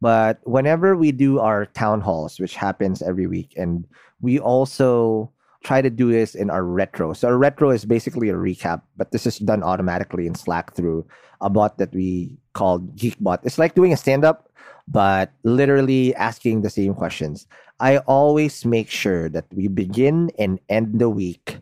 but 0.00 0.40
whenever 0.44 0.96
we 0.96 1.12
do 1.12 1.38
our 1.38 1.66
town 1.66 2.00
halls, 2.00 2.38
which 2.38 2.54
happens 2.54 3.00
every 3.02 3.26
week, 3.26 3.54
and 3.56 3.86
we 4.20 4.38
also 4.38 5.32
try 5.64 5.82
to 5.82 5.90
do 5.90 6.12
this 6.12 6.34
in 6.34 6.50
our 6.50 6.62
retro. 6.62 7.12
So 7.12 7.28
our 7.28 7.38
retro 7.38 7.70
is 7.70 7.84
basically 7.84 8.28
a 8.28 8.34
recap, 8.34 8.82
but 8.96 9.10
this 9.10 9.26
is 9.26 9.38
done 9.38 9.62
automatically 9.62 10.26
in 10.26 10.34
Slack 10.34 10.74
through 10.74 11.06
a 11.40 11.50
bot 11.50 11.78
that 11.78 11.94
we 11.94 12.38
call 12.52 12.80
Geekbot. 12.80 13.40
It's 13.42 13.58
like 13.58 13.74
doing 13.74 13.92
a 13.92 13.96
stand-up, 13.96 14.50
but 14.86 15.32
literally 15.42 16.14
asking 16.14 16.62
the 16.62 16.70
same 16.70 16.94
questions. 16.94 17.46
I 17.80 17.98
always 17.98 18.64
make 18.64 18.90
sure 18.90 19.28
that 19.30 19.46
we 19.54 19.68
begin 19.68 20.30
and 20.38 20.60
end 20.68 20.98
the 21.00 21.08
week 21.08 21.58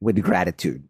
with 0.00 0.20
gratitude. 0.22 0.82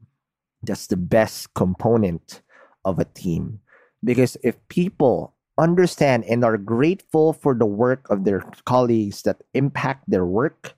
That's 0.62 0.87
the 0.87 0.96
best 0.96 1.55
component 1.55 2.42
of 2.85 2.99
a 2.99 3.05
team. 3.05 3.61
Because 4.03 4.37
if 4.42 4.57
people 4.68 5.35
understand 5.59 6.25
and 6.25 6.44
are 6.44 6.57
grateful 6.57 7.33
for 7.33 7.55
the 7.55 7.66
work 7.66 8.09
of 8.11 8.25
their 8.25 8.40
colleagues 8.64 9.23
that 9.23 9.42
impact 9.55 10.09
their 10.09 10.25
work, 10.25 10.75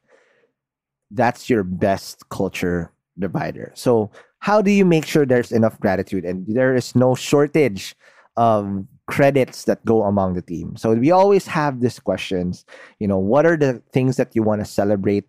that's 1.11 1.49
your 1.49 1.63
best 1.63 2.29
culture 2.31 2.91
divider. 3.19 3.71
So, 3.75 4.11
how 4.41 4.61
do 4.61 4.73
you 4.73 4.85
make 4.85 5.07
sure 5.07 5.25
there's 5.25 5.53
enough 5.53 5.79
gratitude 5.79 6.25
and 6.25 6.45
there 6.49 6.75
is 6.75 6.97
no 6.97 7.15
shortage 7.15 7.95
of 8.37 8.85
credits 9.07 9.65
that 9.65 9.85
go 9.85 10.05
among 10.05 10.35
the 10.35 10.43
team. 10.43 10.77
So 10.77 10.95
we 10.95 11.11
always 11.11 11.47
have 11.47 11.81
these 11.81 11.99
questions, 11.99 12.65
you 12.99 13.09
know, 13.09 13.19
what 13.19 13.47
are 13.47 13.57
the 13.57 13.83
things 13.93 14.17
that 14.17 14.35
you 14.35 14.43
want 14.43 14.61
to 14.61 14.65
celebrate 14.65 15.25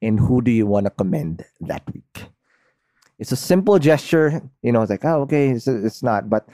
and 0.00 0.18
who 0.18 0.40
do 0.42 0.50
you 0.50 0.66
want 0.66 0.86
to 0.86 0.90
commend 0.90 1.44
that 1.60 1.82
week? 1.92 2.24
It's 3.18 3.32
a 3.32 3.36
simple 3.36 3.78
gesture, 3.78 4.42
you 4.62 4.72
know, 4.72 4.82
it's 4.82 4.90
like, 4.90 5.04
oh, 5.04 5.22
okay, 5.22 5.50
it's, 5.50 5.66
it's 5.66 6.02
not. 6.02 6.28
But 6.28 6.46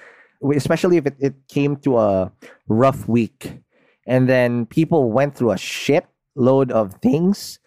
especially 0.55 0.96
if 0.96 1.07
it, 1.07 1.16
it 1.18 1.35
came 1.48 1.77
to 1.77 1.98
a 1.98 2.33
rough 2.68 3.09
week 3.09 3.59
and 4.07 4.29
then 4.29 4.66
people 4.66 5.11
went 5.11 5.35
through 5.35 5.53
a 5.53 5.59
shit 5.59 6.07
load 6.35 6.72
of 6.72 6.94
things, 7.03 7.59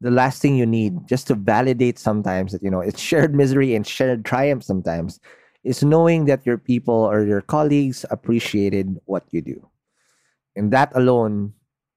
the 0.00 0.10
last 0.10 0.40
thing 0.40 0.56
you 0.56 0.66
need 0.66 1.06
just 1.08 1.26
to 1.26 1.34
validate 1.34 1.98
sometimes 1.98 2.52
that, 2.52 2.62
you 2.62 2.70
know, 2.70 2.80
it's 2.80 3.00
shared 3.00 3.34
misery 3.34 3.74
and 3.74 3.86
shared 3.86 4.24
triumph 4.24 4.62
sometimes 4.62 5.20
is 5.64 5.82
knowing 5.82 6.26
that 6.26 6.46
your 6.46 6.58
people 6.58 6.94
or 6.94 7.24
your 7.24 7.40
colleagues 7.40 8.04
appreciated 8.10 8.98
what 9.06 9.24
you 9.30 9.42
do. 9.42 9.68
And 10.56 10.72
that 10.72 10.92
alone 10.94 11.54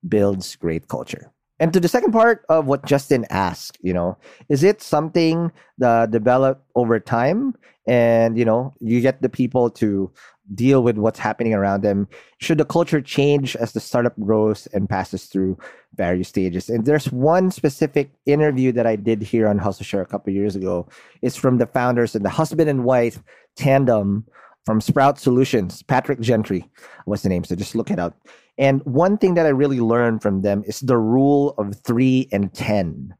builds 0.07 0.55
great 0.55 0.87
culture. 0.87 1.30
And 1.61 1.71
to 1.73 1.79
the 1.79 1.87
second 1.87 2.11
part 2.11 2.43
of 2.49 2.65
what 2.65 2.85
Justin 2.87 3.23
asked, 3.29 3.77
you 3.83 3.93
know, 3.93 4.17
is 4.49 4.63
it 4.63 4.81
something 4.81 5.51
that 5.77 6.09
developed 6.09 6.65
over 6.75 6.99
time 6.99 7.55
and, 7.87 8.35
you 8.35 8.43
know, 8.43 8.73
you 8.79 8.99
get 8.99 9.21
the 9.21 9.29
people 9.29 9.69
to 9.69 10.11
deal 10.55 10.81
with 10.81 10.97
what's 10.97 11.19
happening 11.19 11.53
around 11.53 11.83
them? 11.83 12.07
Should 12.39 12.57
the 12.57 12.65
culture 12.65 12.99
change 12.99 13.55
as 13.55 13.73
the 13.73 13.79
startup 13.79 14.19
grows 14.19 14.67
and 14.73 14.89
passes 14.89 15.25
through 15.25 15.55
various 15.93 16.29
stages? 16.29 16.67
And 16.67 16.83
there's 16.83 17.11
one 17.11 17.51
specific 17.51 18.09
interview 18.25 18.71
that 18.71 18.87
I 18.87 18.95
did 18.95 19.21
here 19.21 19.47
on 19.47 19.59
Hustle 19.59 19.85
Share 19.85 20.01
a 20.01 20.07
couple 20.07 20.33
years 20.33 20.55
ago. 20.55 20.87
It's 21.21 21.37
from 21.37 21.59
the 21.59 21.67
founders 21.67 22.15
and 22.15 22.25
the 22.25 22.29
husband 22.29 22.71
and 22.71 22.83
wife 22.83 23.21
tandem 23.55 24.25
from 24.65 24.81
Sprout 24.81 25.19
Solutions, 25.19 25.83
Patrick 25.83 26.21
Gentry 26.21 26.67
what's 27.05 27.23
the 27.23 27.29
name. 27.29 27.43
So 27.43 27.55
just 27.55 27.75
look 27.75 27.91
it 27.91 27.99
up. 27.99 28.15
And 28.61 28.85
one 28.85 29.17
thing 29.17 29.33
that 29.33 29.47
I 29.47 29.49
really 29.49 29.79
learned 29.79 30.21
from 30.21 30.43
them 30.43 30.63
is 30.67 30.81
the 30.81 30.95
rule 30.95 31.55
of 31.57 31.73
three 31.81 32.29
and 32.31 32.53
10. 32.53 33.15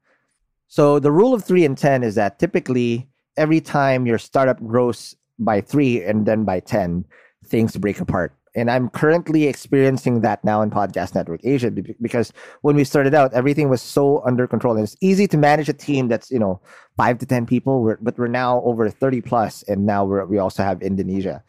So 0.67 0.99
the 0.99 1.11
rule 1.11 1.33
of 1.33 1.43
three 1.43 1.65
and 1.65 1.75
10 1.75 2.03
is 2.03 2.13
that 2.13 2.37
typically 2.37 3.09
every 3.37 3.59
time 3.59 4.05
your 4.05 4.19
startup 4.19 4.63
grows 4.63 5.15
by 5.39 5.61
three 5.61 6.03
and 6.03 6.27
then 6.27 6.45
by 6.45 6.59
10, 6.59 7.05
things 7.43 7.75
break 7.75 7.99
apart. 7.99 8.35
And 8.53 8.69
I'm 8.69 8.89
currently 8.89 9.47
experiencing 9.47 10.21
that 10.21 10.43
now 10.43 10.61
in 10.61 10.69
Podcast 10.69 11.15
Network 11.15 11.41
Asia 11.43 11.71
because 11.71 12.31
when 12.61 12.75
we 12.75 12.83
started 12.83 13.15
out, 13.15 13.33
everything 13.33 13.67
was 13.67 13.81
so 13.81 14.21
under 14.23 14.45
control. 14.45 14.75
And 14.75 14.83
it's 14.83 14.97
easy 15.01 15.27
to 15.27 15.37
manage 15.37 15.69
a 15.69 15.73
team 15.73 16.07
that's, 16.07 16.29
you 16.29 16.37
know, 16.37 16.61
five 16.97 17.17
to 17.17 17.25
10 17.25 17.47
people, 17.47 17.81
we're, 17.81 17.97
but 17.99 18.15
we're 18.19 18.27
now 18.27 18.61
over 18.61 18.91
30 18.91 19.21
plus, 19.21 19.63
And 19.63 19.87
now 19.87 20.05
we 20.05 20.37
also 20.37 20.61
have 20.61 20.83
Indonesia. 20.83 21.43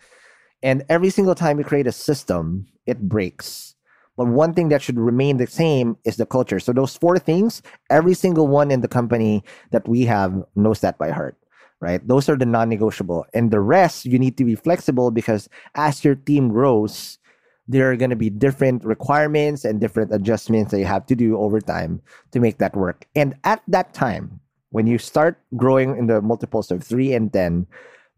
And 0.63 0.83
every 0.89 1.11
single 1.11 1.35
time 1.35 1.59
we 1.59 1.65
create 1.65 1.87
a 1.87 1.93
system, 1.93 2.69
it 2.87 2.99
breaks. 2.99 3.75
But 4.17 4.27
one 4.27 4.55
thing 4.55 4.69
that 4.69 4.83
should 4.83 4.99
remain 4.99 5.39
the 5.39 5.47
same 5.47 5.97
is 6.05 6.17
the 6.17 6.27
culture. 6.27 6.61
So 6.61 6.73
those 6.73 6.97
four 6.97 7.19
things, 7.19 7.63
every 7.91 8.15
single 8.15 8.47
one 8.47 8.71
in 8.71 8.83
the 8.83 8.89
company 8.89 9.43
that 9.71 9.89
we 9.89 10.05
have 10.05 10.45
knows 10.55 10.81
that 10.81 10.99
by 10.99 11.11
heart 11.11 11.37
right? 11.83 12.07
Those 12.07 12.29
are 12.29 12.37
the 12.37 12.47
non 12.47 12.71
negotiable. 12.71 13.27
And 13.35 13.51
the 13.51 13.61
rest, 13.61 14.07
you 14.07 14.17
need 14.19 14.39
to 14.39 14.45
be 14.45 14.55
flexible 14.55 15.11
because 15.11 15.49
as 15.75 16.05
your 16.05 16.15
team 16.15 16.49
grows, 16.49 17.19
there 17.67 17.91
are 17.91 17.97
going 17.97 18.11
to 18.11 18.17
be 18.17 18.31
different 18.31 18.85
requirements 18.85 19.65
and 19.65 19.81
different 19.81 20.15
adjustments 20.15 20.71
that 20.71 20.79
you 20.79 20.87
have 20.87 21.07
to 21.07 21.17
do 21.17 21.37
over 21.37 21.61
time 21.61 22.01
to 22.31 22.41
make 22.41 22.59
that 22.59 22.77
work. 22.77 23.07
And 23.15 23.35
at 23.45 23.63
that 23.67 23.93
time, 23.95 24.41
when 24.71 24.87
you 24.87 24.97
start 24.97 25.39
growing 25.57 25.97
in 25.97 26.07
the 26.07 26.23
multiples 26.23 26.71
of 26.71 26.83
three 26.83 27.13
and 27.13 27.33
10, 27.33 27.67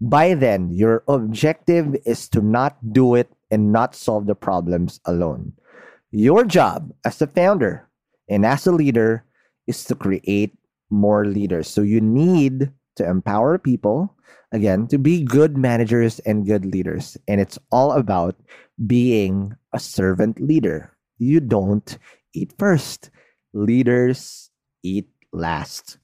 by 0.00 0.34
then, 0.34 0.70
your 0.70 1.02
objective 1.08 1.96
is 2.04 2.28
to 2.28 2.40
not 2.40 2.76
do 2.92 3.14
it 3.14 3.32
and 3.50 3.72
not 3.72 3.94
solve 3.94 4.26
the 4.26 4.34
problems 4.34 5.00
alone. 5.06 5.52
Your 6.14 6.44
job 6.44 6.94
as 7.04 7.20
a 7.20 7.26
founder 7.26 7.90
and 8.30 8.46
as 8.46 8.68
a 8.68 8.72
leader 8.72 9.26
is 9.66 9.82
to 9.86 9.96
create 9.96 10.54
more 10.88 11.26
leaders. 11.26 11.66
So 11.66 11.82
you 11.82 12.00
need 12.00 12.70
to 12.94 13.02
empower 13.02 13.58
people, 13.58 14.14
again, 14.52 14.86
to 14.94 14.98
be 14.98 15.24
good 15.24 15.58
managers 15.58 16.20
and 16.20 16.46
good 16.46 16.64
leaders. 16.64 17.18
And 17.26 17.40
it's 17.40 17.58
all 17.72 17.90
about 17.90 18.36
being 18.86 19.56
a 19.72 19.80
servant 19.80 20.40
leader. 20.40 20.94
You 21.18 21.40
don't 21.40 21.98
eat 22.32 22.54
first, 22.60 23.10
leaders 23.52 24.50
eat 24.84 25.08
last. 25.32 25.98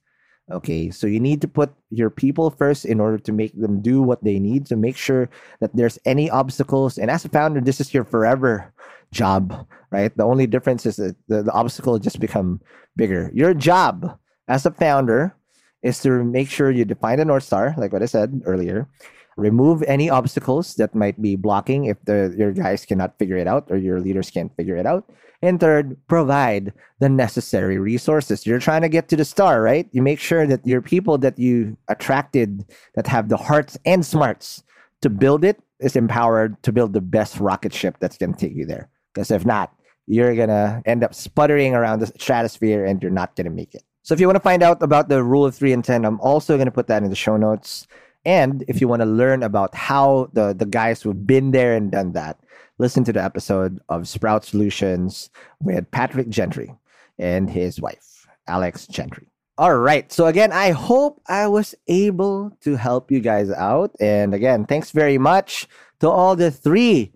Okay, 0.51 0.91
so 0.91 1.07
you 1.07 1.21
need 1.21 1.41
to 1.43 1.47
put 1.47 1.71
your 1.91 2.11
people 2.11 2.51
first 2.51 2.85
in 2.85 2.99
order 2.99 3.19
to 3.19 3.31
make 3.31 3.55
them 3.55 3.81
do 3.81 4.03
what 4.03 4.25
they 4.25 4.41
need 4.41 4.67
to 4.67 4.75
make 4.75 4.97
sure 4.97 5.31
that 5.61 5.71
there's 5.77 6.01
any 6.05 6.29
obstacles. 6.29 6.99
And 6.99 7.09
as 7.09 7.25
a 7.25 7.29
founder, 7.29 7.61
this 7.61 7.81
is 7.81 7.95
your 7.95 8.03
forever 8.03 8.75
job, 9.13 9.67
right? 9.91 10.17
The 10.17 10.25
only 10.25 10.47
difference 10.47 10.87
is 10.87 10.97
that 10.97 11.17
the, 11.29 11.43
the 11.43 11.53
obstacle 11.53 11.99
just 11.99 12.21
become 12.21 12.61
bigger. 12.97 13.31
Your 13.35 13.55
job 13.55 14.19
as 14.49 14.67
a 14.67 14.71
founder 14.71 15.35
is 15.83 16.01
to 16.03 16.23
make 16.25 16.51
sure 16.51 16.71
you 16.71 16.85
define 16.85 17.19
the 17.19 17.25
North 17.25 17.45
Star, 17.45 17.75
like 17.77 17.93
what 17.93 18.03
I 18.03 18.07
said 18.07 18.43
earlier. 18.45 18.89
Remove 19.37 19.83
any 19.85 20.11
obstacles 20.11 20.75
that 20.75 20.95
might 20.95 21.21
be 21.23 21.35
blocking 21.35 21.87
if 21.87 21.97
the 22.05 22.35
your 22.37 22.53
guys 22.53 22.85
cannot 22.85 23.17
figure 23.19 23.37
it 23.37 23.47
out 23.47 23.67
or 23.71 23.77
your 23.77 24.01
leaders 24.01 24.31
can't 24.31 24.55
figure 24.57 24.77
it 24.77 24.87
out. 24.87 25.09
And 25.41 25.59
third, 25.59 25.97
provide 26.09 26.75
the 26.99 27.09
necessary 27.09 27.79
resources. 27.79 28.45
You're 28.45 28.59
trying 28.59 28.83
to 28.83 28.91
get 28.91 29.09
to 29.09 29.17
the 29.17 29.25
star, 29.25 29.63
right? 29.63 29.89
You 29.93 30.03
make 30.03 30.21
sure 30.21 30.47
that 30.47 30.67
your 30.67 30.83
people 30.83 31.17
that 31.19 31.39
you 31.39 31.79
attracted 31.89 32.67
that 32.95 33.07
have 33.07 33.31
the 33.31 33.39
hearts 33.39 33.79
and 33.87 34.05
smarts 34.05 34.63
to 35.01 35.09
build 35.09 35.45
it 35.45 35.63
is 35.79 35.97
empowered 35.97 36.63
to 36.65 36.73
build 36.73 36.93
the 36.93 37.01
best 37.01 37.41
rocket 37.41 37.73
ship 37.73 37.97
that's 38.01 38.19
going 38.19 38.35
to 38.35 38.39
take 38.39 38.55
you 38.55 38.67
there. 38.67 38.91
Because 39.13 39.31
if 39.31 39.45
not, 39.45 39.75
you're 40.07 40.35
going 40.35 40.49
to 40.49 40.83
end 40.87 41.05
up 41.05 41.15
sputtering 41.15 41.75
around 41.75 42.01
the 42.01 42.07
stratosphere 42.07 42.85
and 42.85 43.03
you're 43.03 43.13
not 43.13 43.37
going 43.37 43.45
to 43.45 43.51
make 43.51 43.75
it. 43.75 43.83
So 44.03 44.15
if 44.15 44.21
you 44.21 44.27
want 44.27 44.37
to 44.37 44.41
find 44.41 44.63
out 44.63 44.83
about 44.83 45.09
the 45.09 45.23
rule 45.23 45.45
of 45.45 45.55
3 45.55 45.73
and 45.73 45.85
10, 45.85 46.05
I'm 46.05 46.21
also 46.21 46.57
going 46.57 46.67
to 46.67 46.73
put 46.73 46.87
that 46.89 47.03
in 47.03 47.11
the 47.11 47.17
show 47.17 47.37
notes. 47.37 47.87
And 48.25 48.65
if 48.69 48.81
you 48.81 48.89
want 48.89 49.01
to 49.01 49.07
learn 49.07 49.43
about 49.43 49.75
how 49.75 50.31
the, 50.33 50.53
the 50.53 50.67
guys 50.67 51.01
who've 51.01 51.27
been 51.27 51.53
there 51.53 51.75
and 51.75 51.91
done 51.91 52.13
that, 52.13 52.39
listen 52.79 53.05
to 53.05 53.13
the 53.13 53.23
episode 53.23 53.79
of 53.89 54.09
Sprout 54.09 54.45
Solutions 54.45 55.31
with 55.61 55.91
Patrick 55.91 56.29
Gentry 56.29 56.75
and 57.19 57.49
his 57.49 57.81
wife, 57.81 58.27
Alex 58.47 58.87
Gentry. 58.87 59.27
All 59.59 59.77
right. 59.77 60.11
So 60.11 60.27
again, 60.27 60.53
I 60.53 60.71
hope 60.71 61.21
I 61.29 61.47
was 61.47 61.75
able 61.87 62.57
to 62.63 62.77
help 62.77 63.11
you 63.11 63.21
guys 63.21 63.51
out. 63.51 63.95
And 64.01 64.35
again, 64.35 64.65
thanks 64.65 64.91
very 64.91 65.19
much 65.19 65.69
to 66.01 66.09
all 66.09 66.35
the 66.35 66.51
three 66.51 67.13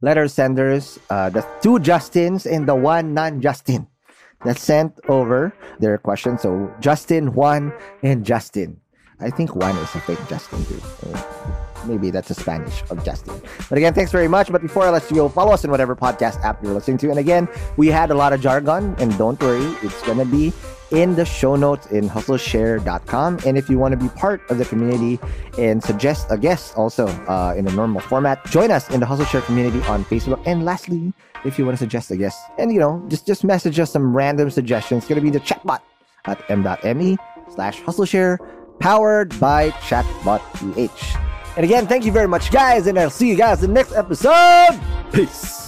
letter 0.00 0.28
senders, 0.28 0.98
uh, 1.10 1.28
the 1.30 1.46
two 1.60 1.78
Justins 1.78 2.50
and 2.50 2.68
the 2.68 2.74
one 2.74 3.14
non-Justin 3.14 3.86
that 4.44 4.58
sent 4.58 4.98
over 5.08 5.52
their 5.80 5.98
questions. 5.98 6.42
So 6.42 6.72
Justin, 6.80 7.34
Juan, 7.34 7.72
and 8.02 8.24
Justin. 8.24 8.80
I 9.20 9.30
think 9.30 9.56
Juan 9.56 9.76
is 9.78 9.94
a 9.94 10.00
fake 10.00 10.20
Justin 10.28 10.64
too. 10.66 10.80
Maybe 11.86 12.10
that's 12.10 12.30
a 12.30 12.34
Spanish 12.34 12.82
of 12.90 13.04
Justin. 13.04 13.40
But 13.68 13.78
again, 13.78 13.94
thanks 13.94 14.12
very 14.12 14.28
much. 14.28 14.50
But 14.50 14.62
before 14.62 14.84
I 14.84 14.90
let 14.90 15.08
you 15.10 15.16
go, 15.16 15.28
follow 15.28 15.52
us 15.52 15.64
in 15.64 15.70
whatever 15.70 15.96
podcast 15.96 16.42
app 16.44 16.62
you're 16.62 16.74
listening 16.74 16.98
to. 16.98 17.10
And 17.10 17.18
again, 17.18 17.48
we 17.76 17.88
had 17.88 18.10
a 18.10 18.14
lot 18.14 18.32
of 18.32 18.40
jargon, 18.40 18.94
and 18.98 19.16
don't 19.18 19.40
worry, 19.40 19.74
it's 19.82 20.00
gonna 20.02 20.24
be 20.24 20.52
in 20.90 21.14
the 21.14 21.24
show 21.24 21.56
notes 21.56 21.86
in 21.88 22.08
hustleshare.com. 22.08 23.40
And 23.46 23.58
if 23.58 23.68
you 23.68 23.78
want 23.78 23.92
to 23.92 23.96
be 23.98 24.08
part 24.10 24.48
of 24.50 24.58
the 24.58 24.64
community 24.64 25.18
and 25.58 25.82
suggest 25.82 26.26
a 26.30 26.38
guest 26.38 26.76
also 26.76 27.06
uh, 27.06 27.54
in 27.56 27.66
a 27.66 27.72
normal 27.72 28.00
format, 28.00 28.44
join 28.46 28.70
us 28.70 28.88
in 28.90 29.00
the 29.00 29.06
Hustle 29.06 29.26
Share 29.26 29.42
community 29.42 29.80
on 29.86 30.04
Facebook. 30.04 30.42
And 30.46 30.64
lastly, 30.64 31.12
if 31.44 31.58
you 31.58 31.64
want 31.64 31.76
to 31.76 31.78
suggest 31.78 32.10
a 32.10 32.16
guest, 32.16 32.38
and 32.58 32.72
you 32.72 32.78
know, 32.78 33.04
just 33.08 33.26
just 33.26 33.44
message 33.44 33.78
us 33.78 33.92
some 33.92 34.16
random 34.16 34.50
suggestions. 34.50 35.02
It's 35.02 35.08
gonna 35.08 35.20
be 35.20 35.30
the 35.30 35.40
chatbot 35.40 35.80
at 36.24 36.42
m.me 36.50 37.16
slash 37.54 37.80
hustleshare 37.80 38.38
powered 38.80 39.38
by 39.40 39.70
chatbot 39.70 40.40
UH. 40.76 41.18
And 41.56 41.64
again, 41.64 41.86
thank 41.86 42.04
you 42.04 42.12
very 42.12 42.28
much, 42.28 42.52
guys, 42.52 42.86
and 42.86 42.98
I'll 42.98 43.10
see 43.10 43.28
you 43.28 43.36
guys 43.36 43.62
in 43.62 43.70
the 43.70 43.74
next 43.74 43.92
episode. 43.92 44.80
Peace. 45.12 45.67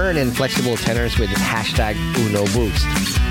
and 0.09 0.35
flexible 0.35 0.75
tenors 0.75 1.17
with 1.19 1.29
hashtag 1.29 1.95
Uno 2.17 2.45
Boost. 2.53 3.30